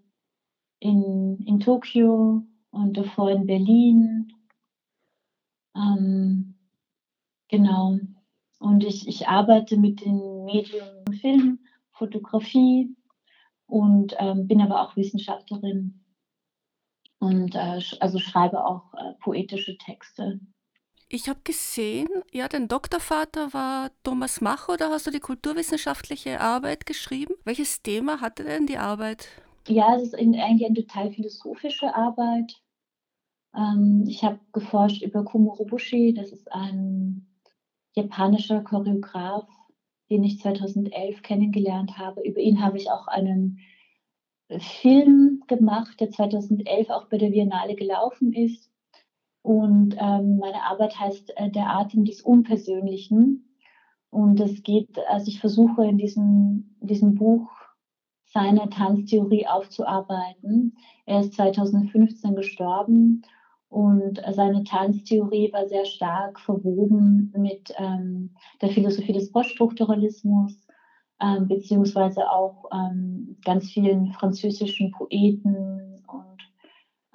in, 0.81 1.39
in 1.47 1.61
Tokio 1.61 2.45
und 2.71 2.97
davor 2.97 3.31
in 3.31 3.47
Berlin. 3.47 4.33
Ähm, 5.75 6.55
genau. 7.49 7.99
Und 8.59 8.85
ich, 8.85 9.09
ich 9.09 9.29
arbeite 9.29 9.77
mit 9.77 10.05
den 10.05 10.45
Medien 10.45 11.05
Film, 11.21 11.61
Fotografie 11.93 12.95
und 13.67 14.15
ähm, 14.19 14.47
bin 14.47 14.61
aber 14.61 14.83
auch 14.83 14.97
Wissenschaftlerin 14.97 16.05
und 17.19 17.55
äh, 17.55 17.81
also 18.01 18.19
schreibe 18.19 18.65
auch 18.65 18.93
äh, 18.95 19.15
poetische 19.21 19.77
Texte. 19.79 20.41
Ich 21.11 21.27
habe 21.31 21.41
gesehen, 21.43 22.09
ja, 22.33 22.49
dein 22.49 22.69
Doktorvater 22.69 23.55
war 23.55 23.91
Thomas 24.03 24.43
Mach 24.43 24.69
oder 24.69 24.91
hast 24.91 25.07
du 25.07 25.11
die 25.11 25.21
kulturwissenschaftliche 25.21 26.39
Arbeit 26.39 26.85
geschrieben? 26.85 27.35
Welches 27.45 27.81
Thema 27.81 28.21
hatte 28.21 28.45
denn 28.45 28.67
die 28.67 28.77
Arbeit? 28.77 29.29
Ja, 29.69 29.97
es 29.97 30.03
ist 30.03 30.15
eigentlich 30.15 30.67
eine 30.67 30.75
total 30.75 31.11
philosophische 31.11 31.95
Arbeit. 31.95 32.53
Ähm, 33.57 34.05
ich 34.07 34.23
habe 34.23 34.39
geforscht 34.53 35.03
über 35.03 35.25
Kumorobushi, 35.25 36.13
das 36.13 36.31
ist 36.31 36.53
ein 36.53 37.27
japanischer 37.95 38.61
Choreograf, 38.61 39.49
den 40.11 40.25
ich 40.25 40.41
2011 40.41 41.23
kennengelernt 41.23 41.97
habe. 41.97 42.21
Über 42.23 42.41
ihn 42.41 42.63
habe 42.63 42.77
ich 42.77 42.91
auch 42.91 43.09
einen 43.09 43.61
Film 44.59 45.43
gemacht, 45.47 46.01
der 46.01 46.11
2011 46.11 46.91
auch 46.91 47.07
bei 47.07 47.17
der 47.17 47.31
Biennale 47.31 47.77
gelaufen 47.77 48.35
ist. 48.35 48.71
Und 49.43 49.97
ähm, 49.99 50.39
meine 50.39 50.63
Arbeit 50.65 50.99
heißt 50.99 51.33
äh, 51.37 51.51
Der 51.51 51.75
Atem 51.75 52.05
des 52.05 52.21
Unpersönlichen. 52.23 53.45
Und 54.11 54.41
es 54.41 54.63
geht, 54.63 54.99
also 55.09 55.29
ich 55.29 55.41
versuche 55.41 55.87
in 55.87 55.99
diesem, 55.99 56.77
diesem 56.81 57.15
Buch 57.15 57.49
seine 58.25 58.69
Tanztheorie 58.69 59.47
aufzuarbeiten. 59.47 60.77
Er 61.07 61.21
ist 61.21 61.35
2015 61.35 62.35
gestorben 62.35 63.23
und 63.69 64.21
seine 64.31 64.65
Tanztheorie 64.65 65.53
war 65.53 65.67
sehr 65.67 65.85
stark 65.85 66.41
verwoben 66.41 67.33
mit 67.37 67.73
ähm, 67.77 68.35
der 68.63 68.71
Philosophie 68.71 69.13
des 69.13 69.31
Poststrukturalismus, 69.31 70.67
ähm, 71.21 71.49
beziehungsweise 71.49 72.31
auch 72.31 72.65
ähm, 72.73 73.37
ganz 73.45 73.71
vielen 73.71 74.13
französischen 74.13 74.91
Poeten. 74.93 76.03
Und 76.07 76.48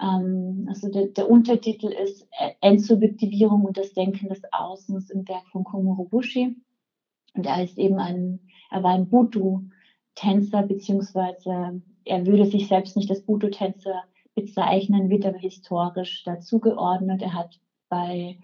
also 0.06 0.90
der, 0.90 1.06
der, 1.08 1.30
Untertitel 1.30 1.86
ist 1.86 2.26
Entsubjektivierung 2.60 3.64
und 3.64 3.76
das 3.76 3.92
Denken 3.92 4.28
des 4.28 4.42
Außens 4.52 5.10
im 5.10 5.26
Werk 5.28 5.46
von 5.48 5.64
Komuro 5.64 6.04
Bushi. 6.04 6.56
Und 7.34 7.46
er 7.46 7.64
ist 7.64 7.78
eben 7.78 7.98
ein, 7.98 8.40
er 8.70 8.82
war 8.82 8.94
ein 8.94 9.08
Butu, 9.08 9.62
Tänzer, 10.14 10.62
beziehungsweise 10.62 11.82
er 12.04 12.26
würde 12.26 12.46
sich 12.46 12.68
selbst 12.68 12.96
nicht 12.96 13.10
als 13.10 13.22
Buto-Tänzer 13.22 14.04
bezeichnen, 14.34 15.10
wird 15.10 15.24
aber 15.24 15.38
historisch 15.38 16.22
dazugeordnet. 16.24 17.22
Er 17.22 17.34
hat 17.34 17.58
bei 17.88 18.38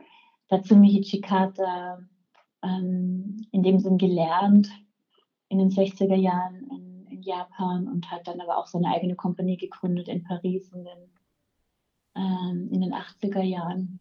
Tatsumi 0.48 0.90
Hichikata 0.90 2.00
ähm, 2.62 3.46
in 3.52 3.62
dem 3.62 3.78
Sinn 3.78 3.98
gelernt 3.98 4.70
in 5.48 5.58
den 5.58 5.70
60er 5.70 6.14
Jahren 6.14 6.68
in, 6.70 7.06
in, 7.10 7.22
Japan 7.22 7.86
und 7.86 8.10
hat 8.10 8.26
dann 8.26 8.40
aber 8.40 8.56
auch 8.56 8.66
seine 8.66 8.88
eigene 8.88 9.14
Kompanie 9.14 9.56
gegründet 9.56 10.08
in 10.08 10.24
Paris 10.24 10.72
in 10.72 10.84
den, 10.84 10.98
ähm, 10.98 11.10
in 12.70 12.80
den 12.80 12.94
80er 12.94 13.42
Jahren. 13.42 14.00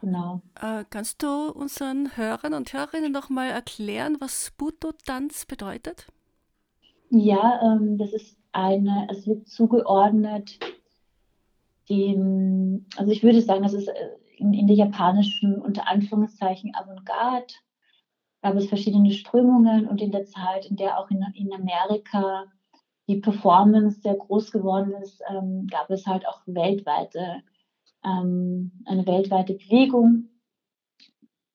Genau. 0.00 0.42
Äh, 0.60 0.84
kannst 0.90 1.22
du 1.22 1.50
unseren 1.50 2.16
Hörern 2.16 2.54
und 2.54 2.72
Hörerinnen 2.72 3.12
noch 3.12 3.30
mal 3.30 3.48
erklären, 3.48 4.16
was 4.18 4.52
Buto-Tanz 4.56 5.46
bedeutet? 5.46 6.08
Ja, 7.10 7.60
ähm, 7.62 7.98
das 7.98 8.12
ist 8.12 8.36
eine, 8.50 9.06
es 9.10 9.26
wird 9.26 9.48
zugeordnet 9.48 10.58
dem, 11.88 12.86
also 12.96 13.12
ich 13.12 13.22
würde 13.22 13.42
sagen, 13.42 13.62
das 13.62 13.74
ist 13.74 13.88
äh, 13.88 14.08
in, 14.38 14.54
in 14.54 14.66
der 14.66 14.76
japanischen 14.76 15.60
unter 15.60 15.88
Anführungszeichen 15.88 16.74
Avantgarde 16.74 17.54
gab 18.42 18.56
es 18.56 18.66
verschiedene 18.66 19.12
Strömungen 19.12 19.86
und 19.86 20.00
in 20.00 20.10
der 20.10 20.24
Zeit, 20.24 20.66
in 20.66 20.76
der 20.76 20.98
auch 20.98 21.10
in, 21.10 21.24
in 21.34 21.52
Amerika 21.52 22.46
die 23.08 23.16
Performance 23.16 24.00
sehr 24.00 24.14
groß 24.14 24.52
geworden 24.52 24.92
ist, 25.02 25.22
ähm, 25.28 25.66
gab 25.66 25.90
es 25.90 26.06
halt 26.06 26.26
auch 26.26 26.40
weltweite, 26.46 27.42
ähm, 28.04 28.72
eine 28.84 29.06
weltweite 29.06 29.54
Bewegung. 29.54 30.28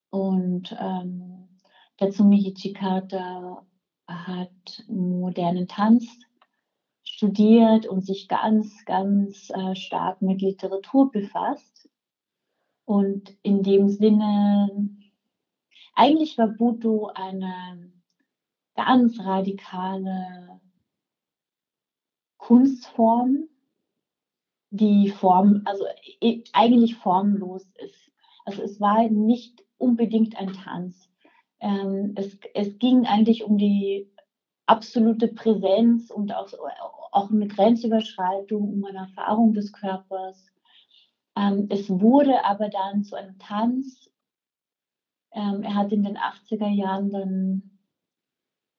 Und 0.09 0.75
ähm, 0.79 1.49
Tatsumi 1.97 2.41
Hichikata 2.41 3.65
hat 4.07 4.83
modernen 4.87 5.67
Tanz 5.67 6.07
studiert 7.03 7.87
und 7.87 8.05
sich 8.05 8.27
ganz, 8.27 8.85
ganz 8.85 9.49
äh, 9.49 9.75
stark 9.75 10.21
mit 10.21 10.41
Literatur 10.41 11.11
befasst. 11.11 11.89
Und 12.85 13.35
in 13.41 13.63
dem 13.63 13.89
Sinne, 13.89 14.69
eigentlich 15.93 16.37
war 16.37 16.47
Budo 16.47 17.07
eine 17.13 17.91
ganz 18.75 19.19
radikale 19.19 20.61
Kunstform, 22.47 23.49
die 24.69 25.09
Form, 25.09 25.63
also 25.65 25.83
eigentlich 26.53 26.95
formlos 26.95 27.65
ist. 27.75 28.09
Also 28.45 28.61
es 28.61 28.79
war 28.79 29.09
nicht 29.09 29.65
unbedingt 29.77 30.37
ein 30.37 30.53
Tanz. 30.53 31.09
Ähm, 31.59 32.13
es, 32.15 32.37
es 32.53 32.79
ging 32.79 33.05
eigentlich 33.05 33.43
um 33.43 33.57
die 33.57 34.09
absolute 34.65 35.27
Präsenz 35.27 36.09
und 36.09 36.33
auch, 36.33 36.47
auch 37.11 37.31
eine 37.31 37.49
Grenzüberschreitung, 37.49 38.75
um 38.75 38.85
eine 38.85 38.99
Erfahrung 38.99 39.53
des 39.53 39.73
Körpers. 39.73 40.47
Ähm, 41.35 41.67
es 41.69 41.89
wurde 41.89 42.45
aber 42.45 42.69
dann 42.69 43.03
zu 43.03 43.17
einem 43.17 43.37
Tanz. 43.39 44.09
Ähm, 45.33 45.63
er 45.63 45.75
hat 45.75 45.91
in 45.91 46.03
den 46.03 46.17
80er 46.17 46.69
Jahren 46.69 47.09
dann 47.09 47.76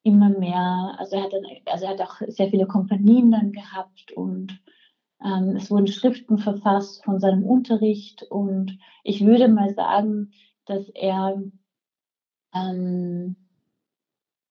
immer 0.08 0.30
mehr, 0.30 0.94
also 0.98 1.16
er 1.16 1.24
hat, 1.24 1.32
dann, 1.32 1.44
also 1.66 1.84
er 1.84 1.90
hat 1.92 2.00
auch 2.00 2.16
sehr 2.28 2.48
viele 2.48 2.66
Kompanien 2.66 3.30
dann 3.30 3.52
gehabt 3.52 4.12
und 4.12 4.58
ähm, 5.24 5.56
es 5.56 5.70
wurden 5.70 5.86
Schriften 5.86 6.38
verfasst 6.38 7.04
von 7.04 7.20
seinem 7.20 7.44
Unterricht 7.44 8.22
und 8.30 8.78
ich 9.04 9.24
würde 9.24 9.48
mal 9.48 9.74
sagen, 9.74 10.30
dass 10.66 10.88
er 10.94 11.42
ähm, 12.54 13.36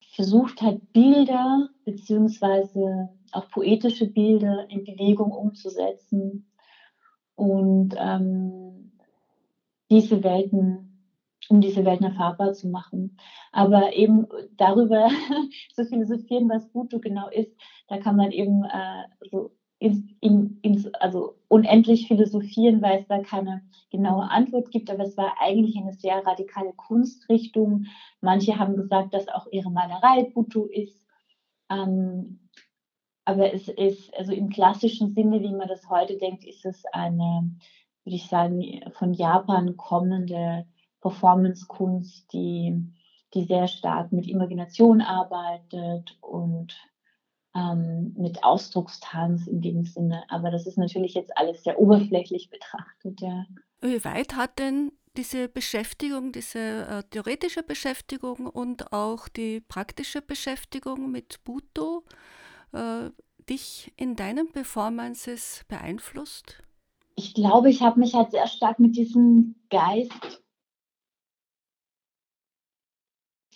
versucht 0.01 0.61
hat, 0.61 0.77
Bilder 0.93 1.69
beziehungsweise 1.85 3.09
auch 3.31 3.49
poetische 3.49 4.07
Bilder 4.07 4.65
in 4.69 4.83
Bewegung 4.83 5.31
umzusetzen 5.31 6.43
und 7.35 7.95
ähm, 7.97 8.91
diese 9.89 10.23
Welten 10.23 10.86
um 11.49 11.61
diese 11.61 11.85
Welten 11.85 12.05
erfahrbar 12.05 12.53
zu 12.53 12.67
machen. 12.69 13.17
Aber 13.51 13.93
eben 13.93 14.27
darüber 14.57 15.09
zu 15.73 15.85
philosophieren, 15.85 16.49
was 16.49 16.69
Bhutu 16.71 16.99
genau 16.99 17.29
ist, 17.29 17.55
da 17.87 17.97
kann 17.97 18.15
man 18.15 18.31
eben 18.31 18.63
äh, 18.65 19.03
so 19.29 19.51
ins, 19.79 20.03
in, 20.21 20.59
ins, 20.61 20.87
also 20.95 21.35
unendlich 21.47 22.07
philosophieren, 22.07 22.81
weil 22.81 22.99
es 22.99 23.07
da 23.07 23.19
keine 23.19 23.61
genaue 23.91 24.29
Antwort 24.29 24.71
gibt. 24.71 24.89
Aber 24.89 25.03
es 25.03 25.17
war 25.17 25.35
eigentlich 25.39 25.77
eine 25.77 25.93
sehr 25.93 26.25
radikale 26.25 26.73
Kunstrichtung. 26.73 27.85
Manche 28.21 28.57
haben 28.57 28.75
gesagt, 28.75 29.13
dass 29.13 29.27
auch 29.27 29.47
ihre 29.51 29.71
Malerei 29.71 30.31
Bhutu 30.33 30.65
ist. 30.65 31.05
Ähm, 31.69 32.49
aber 33.25 33.53
es 33.53 33.67
ist, 33.67 34.15
also 34.17 34.31
im 34.31 34.49
klassischen 34.49 35.13
Sinne, 35.13 35.41
wie 35.41 35.53
man 35.53 35.67
das 35.67 35.89
heute 35.89 36.17
denkt, 36.17 36.45
ist 36.45 36.65
es 36.65 36.83
eine, 36.93 37.51
würde 38.03 38.15
ich 38.15 38.27
sagen, 38.27 38.81
von 38.93 39.13
Japan 39.13 39.75
kommende 39.75 40.65
Performance-Kunst, 41.01 42.31
die, 42.33 42.75
die 43.33 43.43
sehr 43.45 43.67
stark 43.67 44.11
mit 44.11 44.27
Imagination 44.27 45.01
arbeitet 45.01 46.17
und 46.21 46.75
ähm, 47.55 48.13
mit 48.17 48.43
Ausdruckstanz 48.43 49.47
in 49.47 49.61
dem 49.61 49.85
Sinne. 49.85 50.23
Aber 50.29 50.51
das 50.51 50.67
ist 50.67 50.77
natürlich 50.77 51.13
jetzt 51.13 51.35
alles 51.37 51.63
sehr 51.63 51.79
oberflächlich 51.79 52.49
betrachtet. 52.49 53.21
Ja. 53.21 53.45
Wie 53.81 54.03
weit 54.03 54.35
hat 54.35 54.59
denn 54.59 54.91
diese 55.17 55.47
Beschäftigung, 55.47 56.31
diese 56.31 56.59
äh, 56.59 57.03
theoretische 57.09 57.63
Beschäftigung 57.63 58.45
und 58.45 58.93
auch 58.93 59.27
die 59.27 59.61
praktische 59.61 60.21
Beschäftigung 60.21 61.11
mit 61.11 61.43
Buto 61.43 62.03
äh, 62.73 63.09
dich 63.49 63.91
in 63.97 64.15
deinen 64.15 64.51
Performances 64.51 65.65
beeinflusst? 65.67 66.61
Ich 67.15 67.33
glaube, 67.33 67.69
ich 67.69 67.81
habe 67.81 67.99
mich 67.99 68.13
halt 68.13 68.31
sehr 68.31 68.47
stark 68.47 68.77
mit 68.77 68.95
diesem 68.95 69.55
Geist 69.71 70.43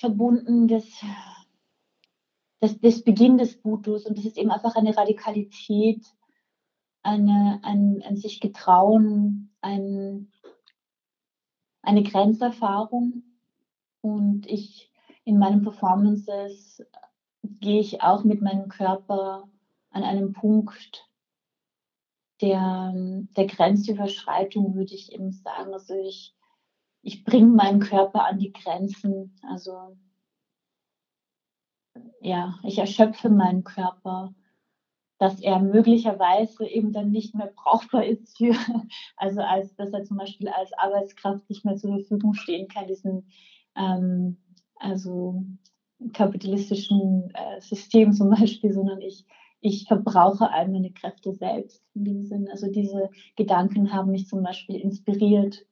verbunden 0.01 0.67
des, 0.67 0.85
des, 2.61 2.79
des 2.81 3.03
Beginn 3.03 3.37
des 3.37 3.61
Butus 3.61 4.05
und 4.05 4.17
das 4.17 4.25
ist 4.25 4.37
eben 4.37 4.51
einfach 4.51 4.75
eine 4.75 4.95
Radikalität, 4.95 6.05
eine, 7.03 7.59
ein, 7.63 8.03
ein 8.03 8.17
sich 8.17 8.39
getrauen, 8.39 9.51
ein, 9.61 10.31
eine 11.81 12.03
Grenzerfahrung 12.03 13.23
und 14.01 14.45
ich 14.47 14.91
in 15.23 15.37
meinen 15.37 15.61
Performances 15.61 16.83
gehe 17.43 17.79
ich 17.79 18.01
auch 18.01 18.23
mit 18.23 18.41
meinem 18.41 18.67
Körper 18.67 19.49
an 19.91 20.03
einem 20.03 20.33
Punkt 20.33 21.07
der, 22.41 22.91
der 23.37 23.45
Grenzüberschreitung, 23.45 24.75
würde 24.75 24.95
ich 24.95 25.13
eben 25.13 25.31
sagen. 25.31 25.73
Also 25.73 25.93
ich, 25.93 26.35
ich 27.01 27.23
bringe 27.23 27.47
meinen 27.47 27.79
Körper 27.79 28.25
an 28.25 28.37
die 28.37 28.53
Grenzen. 28.53 29.39
Also 29.49 29.97
ja, 32.21 32.55
ich 32.63 32.77
erschöpfe 32.77 33.29
meinen 33.29 33.63
Körper, 33.63 34.33
dass 35.17 35.39
er 35.39 35.59
möglicherweise 35.59 36.65
eben 36.65 36.93
dann 36.93 37.11
nicht 37.11 37.35
mehr 37.35 37.51
brauchbar 37.55 38.05
ist 38.05 38.37
für, 38.37 38.55
also 39.17 39.41
als 39.41 39.75
dass 39.75 39.93
er 39.93 40.03
zum 40.03 40.17
Beispiel 40.17 40.49
als 40.49 40.71
Arbeitskraft 40.73 41.49
nicht 41.49 41.65
mehr 41.65 41.75
zur 41.75 41.91
Verfügung 41.91 42.33
stehen 42.33 42.67
kann, 42.67 42.87
diesen 42.87 43.27
ähm, 43.75 44.37
also 44.75 45.43
kapitalistischen 46.13 47.31
äh, 47.33 47.61
System 47.61 48.13
zum 48.13 48.29
Beispiel, 48.31 48.73
sondern 48.73 49.01
ich, 49.01 49.25
ich 49.59 49.87
verbrauche 49.87 50.49
all 50.49 50.67
meine 50.69 50.91
Kräfte 50.91 51.33
selbst 51.33 51.83
in 51.93 52.05
dem 52.05 52.23
Sinn. 52.23 52.47
Also 52.49 52.71
diese 52.71 53.09
Gedanken 53.35 53.93
haben 53.93 54.11
mich 54.11 54.27
zum 54.27 54.41
Beispiel 54.41 54.77
inspiriert, 54.77 55.65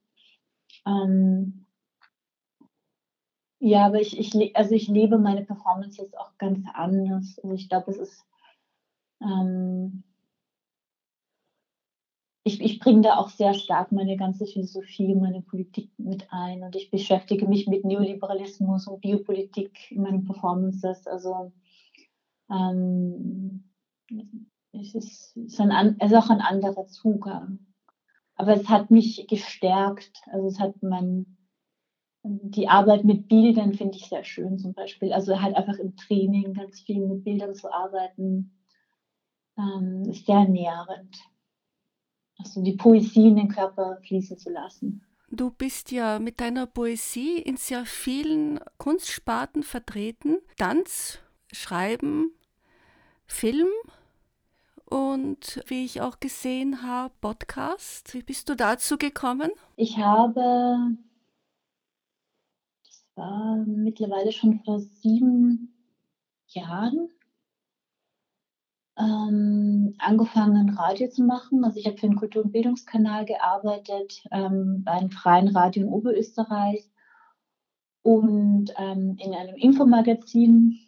ähm, 0.86 1.66
ja, 3.62 3.86
aber 3.86 4.00
ich, 4.00 4.18
ich, 4.18 4.56
also 4.56 4.74
ich 4.74 4.88
lebe 4.88 5.18
meine 5.18 5.44
Performances 5.44 6.14
auch 6.14 6.36
ganz 6.38 6.66
anders. 6.72 7.38
Also 7.42 7.54
ich 7.54 7.68
glaube, 7.68 7.90
es 7.90 7.98
ist, 7.98 8.24
ähm, 9.20 10.02
ich, 12.42 12.60
ich 12.62 12.80
bringe 12.80 13.02
da 13.02 13.16
auch 13.16 13.28
sehr 13.28 13.52
stark 13.52 13.92
meine 13.92 14.16
ganze 14.16 14.46
Philosophie, 14.46 15.14
meine 15.14 15.42
Politik 15.42 15.90
mit 15.98 16.26
ein 16.30 16.62
und 16.62 16.74
ich 16.74 16.90
beschäftige 16.90 17.46
mich 17.46 17.66
mit 17.66 17.84
Neoliberalismus 17.84 18.86
und 18.86 19.02
Biopolitik 19.02 19.90
in 19.90 20.02
meinen 20.02 20.24
Performances. 20.24 21.06
Also 21.06 21.52
ähm, 22.50 23.64
es 24.72 24.94
ist, 24.94 25.36
ist, 25.36 25.60
ein, 25.60 25.98
ist 25.98 26.14
auch 26.14 26.30
ein 26.30 26.40
anderer 26.40 26.86
Zugang 26.86 27.58
aber 28.40 28.54
es 28.54 28.70
hat 28.70 28.90
mich 28.90 29.26
gestärkt. 29.28 30.22
Also 30.32 30.48
es 30.48 30.58
hat 30.58 30.82
mein, 30.82 31.36
die 32.22 32.68
Arbeit 32.68 33.04
mit 33.04 33.28
Bildern 33.28 33.74
finde 33.74 33.98
ich 33.98 34.06
sehr 34.06 34.24
schön 34.24 34.58
zum 34.58 34.72
Beispiel. 34.72 35.12
Also 35.12 35.42
halt 35.42 35.54
einfach 35.56 35.78
im 35.78 35.94
Training 35.94 36.54
ganz 36.54 36.80
viel 36.80 37.06
mit 37.06 37.22
Bildern 37.22 37.54
zu 37.54 37.70
arbeiten, 37.70 38.58
ähm, 39.58 40.04
ist 40.08 40.24
sehr 40.24 40.48
nährend. 40.48 41.18
Also 42.38 42.62
die 42.62 42.76
Poesie 42.76 43.28
in 43.28 43.36
den 43.36 43.48
Körper 43.48 43.98
fließen 44.06 44.38
zu 44.38 44.48
lassen. 44.48 45.04
Du 45.30 45.50
bist 45.50 45.92
ja 45.92 46.18
mit 46.18 46.40
deiner 46.40 46.66
Poesie 46.66 47.42
in 47.42 47.58
sehr 47.58 47.84
vielen 47.84 48.58
Kunstsparten 48.78 49.62
vertreten. 49.62 50.38
Tanz, 50.56 51.18
Schreiben, 51.52 52.32
Film, 53.26 53.68
und 54.90 55.62
wie 55.66 55.84
ich 55.84 56.00
auch 56.00 56.20
gesehen 56.20 56.82
habe, 56.82 57.14
Podcast. 57.20 58.12
Wie 58.12 58.22
bist 58.22 58.48
du 58.48 58.56
dazu 58.56 58.98
gekommen? 58.98 59.50
Ich 59.76 59.98
habe, 59.98 60.96
das 62.84 63.06
war 63.14 63.56
mittlerweile 63.56 64.32
schon 64.32 64.60
vor 64.64 64.80
sieben 64.80 65.74
Jahren, 66.48 67.08
ähm, 68.98 69.94
angefangen, 69.98 70.76
Radio 70.76 71.08
zu 71.08 71.22
machen. 71.22 71.64
Also 71.64 71.78
ich 71.78 71.86
habe 71.86 71.96
für 71.96 72.08
den 72.08 72.16
Kultur- 72.16 72.44
und 72.44 72.52
Bildungskanal 72.52 73.24
gearbeitet, 73.24 74.24
ähm, 74.32 74.82
bei 74.84 74.92
einem 74.92 75.10
freien 75.10 75.48
Radio 75.48 75.84
in 75.84 75.88
Oberösterreich 75.88 76.90
und 78.02 78.72
ähm, 78.76 79.16
in 79.18 79.34
einem 79.34 79.54
Infomagazin, 79.54 80.78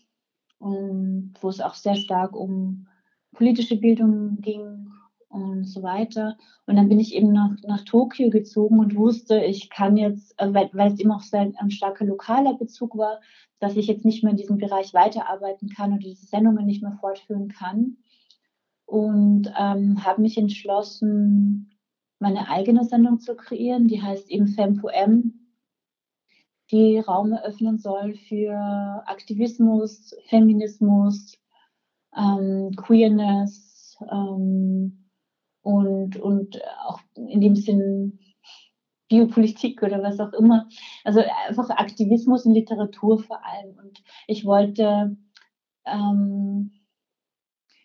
wo 0.58 1.48
es 1.48 1.60
auch 1.60 1.74
sehr 1.74 1.96
stark 1.96 2.36
um 2.36 2.86
politische 3.32 3.76
Bildung 3.76 4.40
ging 4.40 4.90
und 5.28 5.64
so 5.64 5.82
weiter. 5.82 6.36
Und 6.66 6.76
dann 6.76 6.88
bin 6.88 7.00
ich 7.00 7.14
eben 7.14 7.32
nach, 7.32 7.56
nach 7.66 7.82
Tokio 7.84 8.30
gezogen 8.30 8.78
und 8.78 8.96
wusste, 8.96 9.42
ich 9.42 9.70
kann 9.70 9.96
jetzt, 9.96 10.38
äh, 10.38 10.52
weil, 10.52 10.70
weil 10.72 10.92
es 10.92 11.00
eben 11.00 11.10
auch 11.10 11.22
sehr 11.22 11.52
ein 11.56 11.70
starker 11.70 12.04
lokaler 12.04 12.54
Bezug 12.54 12.96
war, 12.96 13.20
dass 13.58 13.76
ich 13.76 13.86
jetzt 13.86 14.04
nicht 14.04 14.22
mehr 14.22 14.32
in 14.32 14.36
diesem 14.36 14.58
Bereich 14.58 14.92
weiterarbeiten 14.92 15.68
kann 15.70 15.92
und 15.92 16.04
diese 16.04 16.26
Sendungen 16.26 16.66
nicht 16.66 16.82
mehr 16.82 16.98
fortführen 17.00 17.48
kann. 17.48 17.96
Und 18.84 19.52
ähm, 19.58 20.04
habe 20.04 20.20
mich 20.20 20.36
entschlossen, 20.36 21.78
meine 22.18 22.48
eigene 22.48 22.84
Sendung 22.84 23.20
zu 23.20 23.34
kreieren, 23.34 23.88
die 23.88 24.02
heißt 24.02 24.30
eben 24.30 24.48
FemPoM, 24.48 25.32
die 26.70 26.98
Raum 26.98 27.32
eröffnen 27.32 27.78
soll 27.78 28.14
für 28.14 28.52
Aktivismus, 29.06 30.14
Feminismus, 30.26 31.38
ähm, 32.16 32.72
Queerness 32.77 33.96
ähm, 34.11 35.09
und, 35.62 36.16
und 36.16 36.61
auch 36.87 37.01
in 37.14 37.40
dem 37.40 37.55
Sinn 37.55 38.18
Biopolitik 39.12 39.83
oder 39.83 40.03
was 40.03 40.18
auch 40.20 40.33
immer. 40.33 40.68
Also 41.05 41.20
einfach 41.46 41.68
Aktivismus 41.68 42.46
und 42.46 42.55
Literatur 42.55 43.18
vor 43.18 43.44
allem. 43.44 43.77
Und 43.79 44.03
ich 44.27 44.46
wollte 44.46 45.16
ähm, 45.85 46.72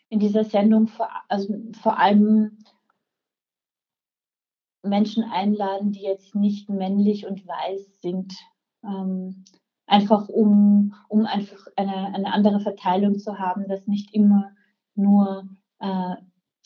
in 0.07 0.19
dieser 0.19 0.45
Sendung 0.45 0.87
vor, 0.87 1.09
also 1.27 1.53
vor 1.81 1.99
allem 1.99 2.59
Menschen 4.83 5.23
einladen, 5.23 5.91
die 5.91 6.03
jetzt 6.03 6.33
nicht 6.33 6.69
männlich 6.69 7.25
und 7.25 7.45
weiß 7.45 7.99
sind. 7.99 8.33
Ähm, 8.85 9.43
einfach 9.87 10.27
um, 10.27 10.93
um 11.07 11.25
einfach 11.25 11.65
eine, 11.75 12.13
eine 12.13 12.31
andere 12.31 12.59
Verteilung 12.59 13.17
zu 13.17 13.39
haben, 13.39 13.67
dass 13.67 13.87
nicht 13.87 14.13
immer 14.13 14.51
nur 14.95 15.47
äh, 15.79 16.15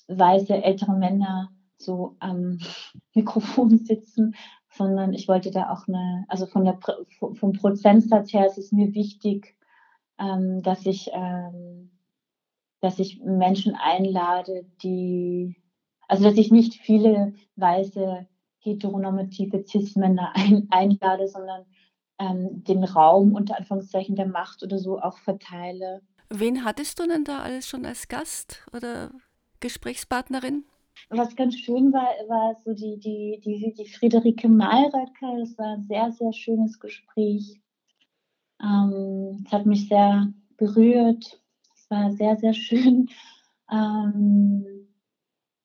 weiße 0.08 0.62
ältere 0.64 0.94
Männer 0.94 1.52
so 1.78 2.16
am 2.20 2.58
Mikrofon 3.16 3.78
sitzen, 3.78 4.36
sondern 4.72 5.14
ich 5.14 5.28
wollte 5.28 5.52
da 5.52 5.72
auch 5.72 5.88
eine, 5.88 6.26
also 6.28 6.46
von 6.46 6.66
der, 6.66 6.80
vom 7.20 7.54
Prozentsatz 7.54 8.34
her 8.34 8.48
ist 8.48 8.58
es 8.58 8.72
mir 8.72 8.94
wichtig, 8.94 9.56
ähm, 10.18 10.62
dass 10.64 10.86
ich, 10.86 11.10
ähm, 11.14 11.92
dass 12.80 13.00
ich 13.00 13.22
Menschen 13.24 13.76
einlade, 13.76 14.66
die, 14.82 15.56
also 16.08 16.24
dass 16.24 16.38
ich 16.38 16.52
nicht 16.52 16.76
viele 16.76 17.34
weiße 17.56 18.28
heteronormative 18.60 19.64
Cis-Männer 19.68 20.32
ein, 20.36 20.68
einlade, 20.72 21.28
sondern 21.28 21.66
ähm, 22.22 22.64
den 22.64 22.84
Raum 22.84 23.34
unter 23.34 23.58
Anführungszeichen 23.58 24.16
der 24.16 24.28
Macht 24.28 24.64
oder 24.64 24.78
so 24.78 25.00
auch 25.00 25.18
verteile. 25.18 26.02
Wen 26.30 26.64
hattest 26.64 27.00
du 27.00 27.08
denn 27.08 27.24
da 27.24 27.40
alles 27.40 27.68
schon 27.68 27.86
als 27.86 28.08
Gast 28.08 28.66
oder 28.74 29.12
Gesprächspartnerin? 29.60 30.64
Was 31.10 31.36
ganz 31.36 31.56
schön 31.58 31.92
war, 31.92 32.08
war 32.30 32.56
so 32.64 32.74
die, 32.74 33.00
die, 33.00 33.42
die, 33.44 33.74
die 33.74 33.90
Friederike 33.90 34.48
Malröcke. 34.48 35.42
Es 35.42 35.58
war 35.58 35.74
ein 35.74 35.84
sehr, 35.84 36.12
sehr 36.12 36.32
schönes 36.32 36.80
Gespräch. 36.80 37.60
Ähm, 38.62 39.44
es 39.46 39.52
hat 39.52 39.66
mich 39.66 39.88
sehr 39.88 40.32
berührt. 40.58 41.42
Es 41.76 41.90
war 41.90 42.12
sehr, 42.12 42.38
sehr 42.38 42.54
schön. 42.54 43.10
Ähm, 43.72 44.66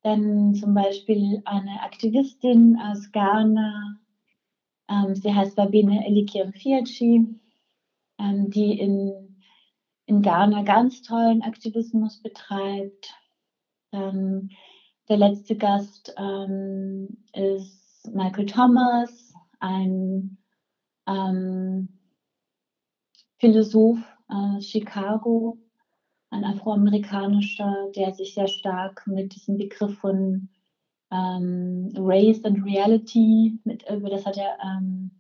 dann 0.03 0.55
zum 0.55 0.75
Beispiel 0.75 1.43
eine 1.45 1.83
Aktivistin 1.83 2.79
aus 2.81 3.11
Ghana. 3.13 3.99
Ähm, 4.89 5.15
sie 5.15 5.35
heißt 5.35 5.57
Babine 5.57 6.07
Elikiam 6.07 6.53
Fiachi, 6.53 7.27
ähm, 8.19 8.51
die 8.51 8.79
in, 8.79 9.37
in 10.07 10.23
Ghana 10.23 10.63
ganz 10.63 11.03
tollen 11.03 11.43
Aktivismus 11.43 12.23
betreibt. 12.23 13.15
Ähm, 13.93 14.51
der 15.09 15.19
letzte 15.19 15.57
Gast 15.57 16.15
ähm, 16.17 17.19
ist 17.33 18.11
Michael 18.13 18.47
Thomas, 18.47 19.35
ein 19.61 20.39
ähm, 21.07 21.89
Philosoph 23.39 23.99
aus 24.29 24.67
Chicago, 24.67 25.59
ein 26.31 26.45
afroamerikanischer, 26.45 27.91
der 27.95 28.13
sich 28.15 28.35
sehr 28.35 28.49
stark 28.49 29.07
mit 29.07 29.35
diesem 29.35 29.57
Begriff 29.57 29.99
von 29.99 30.49
ähm, 31.11 31.93
Race 31.97 32.45
and 32.45 32.65
Reality, 32.65 33.59
mit, 33.65 33.85
über 33.91 34.11
das 34.11 34.27
hat 34.27 34.37
er 34.37 34.59
ähm, 34.63 35.11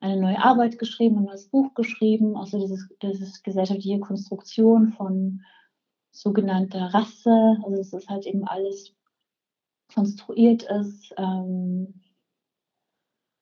eine 0.00 0.20
neue 0.20 0.42
Arbeit 0.42 0.78
geschrieben, 0.78 1.18
ein 1.18 1.24
neues 1.24 1.48
Buch 1.48 1.74
geschrieben, 1.74 2.36
also 2.36 2.58
dieses, 2.58 2.88
dieses 3.02 3.42
gesellschaftliche 3.42 4.00
Konstruktion 4.00 4.92
von 4.92 5.42
sogenannter 6.12 6.94
Rasse. 6.94 7.58
Also 7.64 7.80
es 7.80 7.92
ist 7.92 8.08
halt 8.08 8.26
eben 8.26 8.46
alles 8.46 8.94
konstruiert 9.92 10.64
ist. 10.64 11.12
Ähm, 11.16 12.00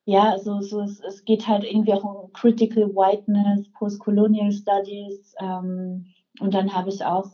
ja, 0.06 0.30
also 0.30 0.60
so 0.60 0.80
es, 0.80 1.00
es 1.00 1.24
geht 1.24 1.46
halt 1.48 1.64
irgendwie 1.64 1.92
auch 1.92 2.04
um 2.04 2.32
Critical 2.32 2.94
Whiteness, 2.94 3.70
Postcolonial 3.72 4.52
Studies. 4.52 5.34
Ähm, 5.40 6.06
und 6.40 6.54
dann 6.54 6.72
habe 6.72 6.90
ich 6.90 7.04
auch 7.04 7.30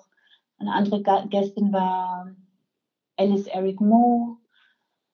eine 0.58 0.72
andere 0.72 1.02
Gästin 1.28 1.72
war 1.72 2.34
Alice 3.16 3.46
Eric 3.46 3.80
Moe, 3.80 4.38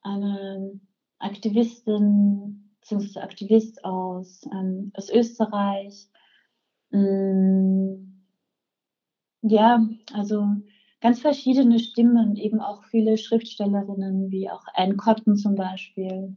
eine 0.03 0.81
Aktivistin 1.19 2.71
bzw. 2.81 3.21
Aktivist 3.21 3.85
aus, 3.85 4.43
ähm, 4.53 4.93
aus 4.95 5.11
Österreich. 5.11 6.09
Ähm, 6.93 8.25
ja, 9.43 9.87
also 10.13 10.47
ganz 11.01 11.21
verschiedene 11.21 11.79
Stimmen, 11.79 12.37
eben 12.37 12.61
auch 12.61 12.85
viele 12.85 13.17
Schriftstellerinnen, 13.19 14.31
wie 14.31 14.51
auch 14.51 14.65
Anne 14.75 14.97
Cotton 14.97 15.37
zum 15.37 15.55
Beispiel. 15.55 16.37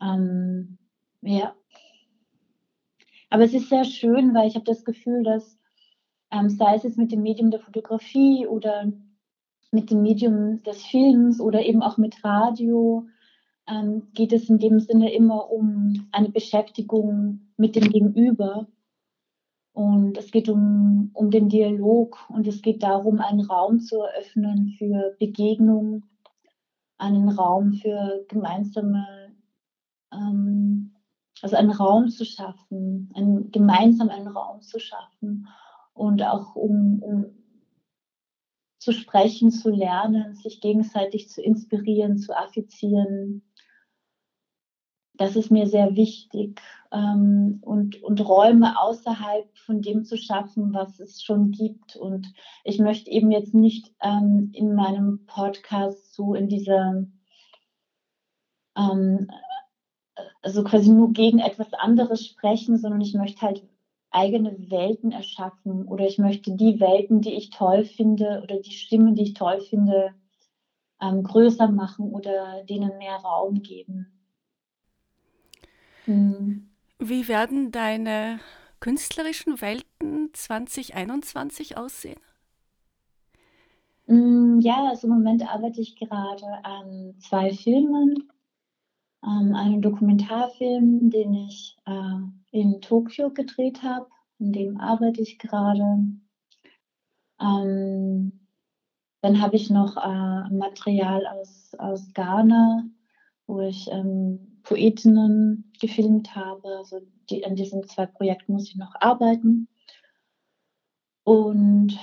Ähm, 0.00 0.78
ja. 1.22 1.54
Aber 3.30 3.44
es 3.44 3.54
ist 3.54 3.68
sehr 3.68 3.84
schön, 3.84 4.34
weil 4.34 4.48
ich 4.48 4.54
habe 4.54 4.64
das 4.64 4.84
Gefühl, 4.84 5.22
dass 5.22 5.58
ähm, 6.30 6.48
sei 6.48 6.74
es 6.74 6.82
jetzt 6.82 6.98
mit 6.98 7.12
dem 7.12 7.22
Medium 7.22 7.50
der 7.50 7.60
Fotografie 7.60 8.46
oder 8.46 8.92
mit 9.72 9.90
dem 9.90 10.02
Medium 10.02 10.62
des 10.62 10.84
Films 10.84 11.40
oder 11.40 11.64
eben 11.64 11.82
auch 11.82 11.96
mit 11.96 12.22
Radio, 12.22 13.06
ähm, 13.66 14.08
geht 14.12 14.32
es 14.32 14.48
in 14.48 14.58
dem 14.58 14.78
Sinne 14.78 15.12
immer 15.12 15.50
um 15.50 16.08
eine 16.12 16.28
Beschäftigung 16.28 17.40
mit 17.56 17.74
dem 17.74 17.90
Gegenüber. 17.90 18.68
Und 19.72 20.18
es 20.18 20.30
geht 20.30 20.50
um, 20.50 21.10
um 21.14 21.30
den 21.30 21.48
Dialog 21.48 22.18
und 22.28 22.46
es 22.46 22.60
geht 22.60 22.82
darum, 22.82 23.20
einen 23.20 23.40
Raum 23.40 23.80
zu 23.80 24.02
eröffnen 24.02 24.74
für 24.76 25.16
Begegnung, 25.18 26.04
einen 26.98 27.30
Raum 27.30 27.72
für 27.72 28.26
gemeinsame, 28.28 29.06
ähm, 30.12 30.94
also 31.40 31.56
einen 31.56 31.70
Raum 31.70 32.08
zu 32.08 32.26
schaffen, 32.26 33.10
einen, 33.14 33.50
gemeinsam 33.50 34.10
einen 34.10 34.28
Raum 34.28 34.60
zu 34.60 34.78
schaffen 34.78 35.48
und 35.94 36.22
auch 36.22 36.54
um, 36.54 37.02
um 37.02 37.41
zu 38.82 38.92
sprechen, 38.92 39.52
zu 39.52 39.70
lernen, 39.70 40.34
sich 40.34 40.60
gegenseitig 40.60 41.28
zu 41.28 41.40
inspirieren, 41.40 42.18
zu 42.18 42.36
affizieren, 42.36 43.44
das 45.14 45.36
ist 45.36 45.52
mir 45.52 45.68
sehr 45.68 45.94
wichtig. 45.94 46.60
Ähm, 46.90 47.58
und, 47.62 48.02
und 48.02 48.20
Räume 48.26 48.80
außerhalb 48.80 49.56
von 49.56 49.82
dem 49.82 50.04
zu 50.04 50.16
schaffen, 50.16 50.74
was 50.74 50.98
es 50.98 51.22
schon 51.22 51.52
gibt. 51.52 51.94
Und 51.94 52.32
ich 52.64 52.80
möchte 52.80 53.08
eben 53.08 53.30
jetzt 53.30 53.54
nicht 53.54 53.92
ähm, 54.02 54.50
in 54.52 54.74
meinem 54.74 55.24
Podcast 55.26 56.12
so 56.12 56.34
in 56.34 56.48
dieser, 56.48 57.06
ähm, 58.76 59.30
also 60.42 60.64
quasi 60.64 60.90
nur 60.90 61.12
gegen 61.12 61.38
etwas 61.38 61.72
anderes 61.72 62.26
sprechen, 62.26 62.76
sondern 62.76 63.00
ich 63.00 63.14
möchte 63.14 63.42
halt 63.42 63.62
eigene 64.12 64.70
Welten 64.70 65.12
erschaffen 65.12 65.86
oder 65.86 66.06
ich 66.06 66.18
möchte 66.18 66.54
die 66.54 66.80
Welten, 66.80 67.20
die 67.20 67.34
ich 67.34 67.50
toll 67.50 67.84
finde 67.84 68.40
oder 68.42 68.60
die 68.60 68.72
Stimmen, 68.72 69.14
die 69.14 69.22
ich 69.22 69.34
toll 69.34 69.60
finde, 69.60 70.14
ähm, 71.00 71.22
größer 71.22 71.68
machen 71.68 72.10
oder 72.10 72.62
denen 72.64 72.98
mehr 72.98 73.16
Raum 73.16 73.62
geben. 73.62 74.06
Mhm. 76.06 76.68
Wie 76.98 77.26
werden 77.28 77.72
deine 77.72 78.40
künstlerischen 78.80 79.60
Welten 79.60 80.32
2021 80.32 81.76
aussehen? 81.76 82.20
Mm, 84.06 84.60
ja, 84.60 84.88
also 84.88 85.06
im 85.06 85.14
Moment 85.14 85.48
arbeite 85.48 85.80
ich 85.80 85.96
gerade 85.96 86.46
an 86.64 87.14
zwei 87.18 87.52
Filmen. 87.52 88.31
Ähm, 89.24 89.54
einen 89.54 89.82
Dokumentarfilm, 89.82 91.10
den 91.10 91.34
ich 91.34 91.76
äh, 91.86 92.18
in 92.50 92.80
Tokio 92.80 93.30
gedreht 93.30 93.82
habe, 93.82 94.08
an 94.40 94.52
dem 94.52 94.80
arbeite 94.80 95.20
ich 95.20 95.38
gerade. 95.38 96.04
Ähm, 97.40 98.40
dann 99.20 99.40
habe 99.40 99.56
ich 99.56 99.70
noch 99.70 99.96
äh, 99.96 100.52
Material 100.52 101.26
aus, 101.26 101.74
aus 101.78 102.12
Ghana, 102.12 102.84
wo 103.46 103.60
ich 103.60 103.88
ähm, 103.90 104.60
Poetinnen 104.64 105.72
gefilmt 105.80 106.34
habe. 106.34 106.76
Also 106.78 107.00
die, 107.30 107.44
an 107.44 107.54
diesen 107.54 107.86
zwei 107.86 108.06
Projekten 108.06 108.52
muss 108.52 108.68
ich 108.68 108.76
noch 108.76 108.94
arbeiten. 109.00 109.68
Und 111.24 111.96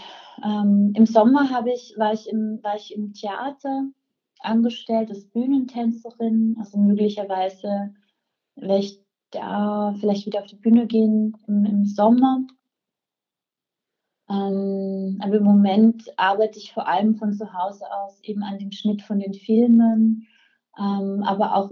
ähm, 0.44 0.94
im 0.96 1.06
Sommer 1.06 1.50
ich, 1.68 1.94
war, 1.98 2.14
ich 2.14 2.30
im, 2.30 2.64
war 2.64 2.76
ich 2.76 2.96
im 2.96 3.14
Theater 3.14 3.90
angestellt 4.40 5.10
als 5.10 5.30
Bühnentänzerin. 5.30 6.56
Also 6.60 6.78
möglicherweise 6.78 7.94
werde 8.56 8.80
ich 8.80 9.04
da 9.32 9.94
vielleicht 10.00 10.26
wieder 10.26 10.40
auf 10.40 10.48
die 10.48 10.56
Bühne 10.56 10.88
gehen 10.88 11.38
im, 11.48 11.66
im 11.66 11.86
Sommer. 11.86 12.46
Ähm, 14.30 15.18
aber 15.22 15.38
im 15.38 15.44
Moment 15.44 16.04
arbeite 16.18 16.60
ich 16.60 16.74
vor 16.74 16.88
allem 16.88 17.16
von 17.16 17.34
zu 17.34 17.52
Hause 17.54 17.86
aus 17.92 18.20
eben 18.22 18.44
an 18.44 18.60
dem 18.60 18.72
Schnitt 18.72 19.02
von 19.02 19.20
den 19.20 19.34
Filmen, 19.34 20.28
ähm, 20.78 21.24
aber 21.24 21.56
auch 21.56 21.72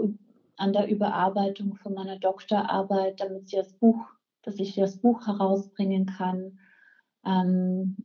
an 0.56 0.74
der 0.74 0.90
Überarbeitung 0.90 1.76
von 1.76 1.94
meiner 1.94 2.18
Doktorarbeit, 2.18 3.20
damit 3.20 3.50
sie 3.50 3.58
das 3.58 3.74
Buch, 3.74 4.08
dass 4.42 4.60
ich 4.60 4.74
das 4.74 5.00
Buch 5.00 5.28
herausbringen 5.28 6.08
kann. 6.08 6.58
Ähm, 7.24 7.98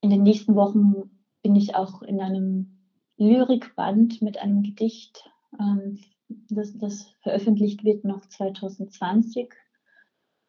in 0.00 0.10
den 0.10 0.22
nächsten 0.22 0.54
Wochen 0.54 1.10
bin 1.42 1.54
ich 1.54 1.74
auch 1.74 2.00
in 2.02 2.20
einem 2.20 2.81
Lyrikband 3.22 4.20
mit 4.20 4.38
einem 4.38 4.62
Gedicht, 4.62 5.30
ähm, 5.60 6.00
das, 6.48 6.76
das, 6.78 7.14
veröffentlicht 7.22 7.84
wird 7.84 8.04
noch 8.04 8.26
2020. 8.26 9.52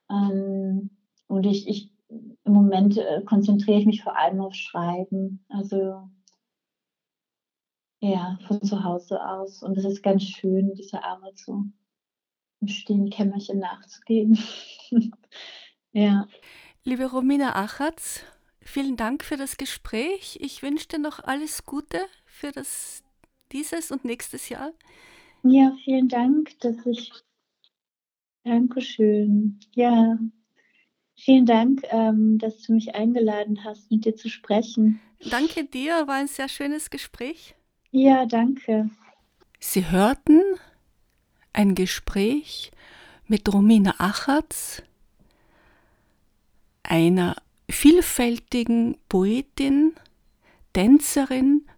Ähm, 0.10 0.90
und 1.28 1.46
ich, 1.46 1.68
ich 1.68 1.92
im 2.10 2.54
Moment 2.54 2.98
äh, 2.98 3.22
konzentriere 3.26 3.80
ich 3.80 3.86
mich 3.86 4.04
vor 4.04 4.18
allem 4.18 4.42
auf 4.42 4.56
Schreiben. 4.56 5.46
Also 5.50 6.10
ja, 8.00 8.38
von 8.48 8.62
zu 8.62 8.84
Hause 8.84 9.26
aus. 9.26 9.64
Und 9.64 9.78
es 9.78 9.86
ist 9.86 10.04
ganz 10.04 10.24
schön, 10.24 10.74
dieser 10.76 11.04
Arbeit 11.04 11.38
so 11.38 11.64
im 12.60 12.68
stillen 12.68 13.10
Kämmerchen 13.10 13.60
nachzugehen. 13.60 14.38
ja. 15.92 16.28
Liebe 16.84 17.06
Romina 17.06 17.56
Achatz, 17.56 18.22
vielen 18.62 18.98
Dank 18.98 19.24
für 19.24 19.38
das 19.38 19.58
Gespräch. 19.58 20.38
Ich 20.42 20.62
wünsche 20.64 20.88
dir 20.88 21.00
noch 21.00 21.20
alles 21.24 21.66
Gute 21.66 22.00
für 22.34 22.52
das, 22.52 23.04
dieses 23.52 23.92
und 23.92 24.04
nächstes 24.04 24.50
Jahr. 24.50 24.74
Ja, 25.44 25.76
vielen 25.84 26.10
Dank, 26.10 26.60
dass 26.60 26.86
ich. 26.86 27.12
Dankeschön. 28.44 29.60
Ja, 29.74 30.18
vielen 31.16 31.46
Dank, 31.46 31.82
ähm, 31.90 32.40
dass 32.40 32.64
du 32.64 32.74
mich 32.74 32.96
eingeladen 32.96 33.64
hast, 33.64 33.90
mit 33.92 34.04
dir 34.04 34.16
zu 34.16 34.30
sprechen. 34.30 35.00
Danke 35.30 35.64
dir, 35.64 36.08
war 36.08 36.16
ein 36.16 36.28
sehr 36.28 36.50
schönes 36.50 36.90
Gespräch. 36.90 37.56
Ja, 37.92 38.26
danke. 38.26 38.90
Sie 39.60 39.90
hörten 39.90 40.42
ein 41.54 41.76
Gespräch 41.76 42.72
mit 43.28 43.54
Romina 43.54 43.96
Achatz, 44.00 44.84
einer 46.82 47.38
vielfältigen 47.70 48.98
Poetin, 49.08 49.94
Tänzerin, 50.74 51.66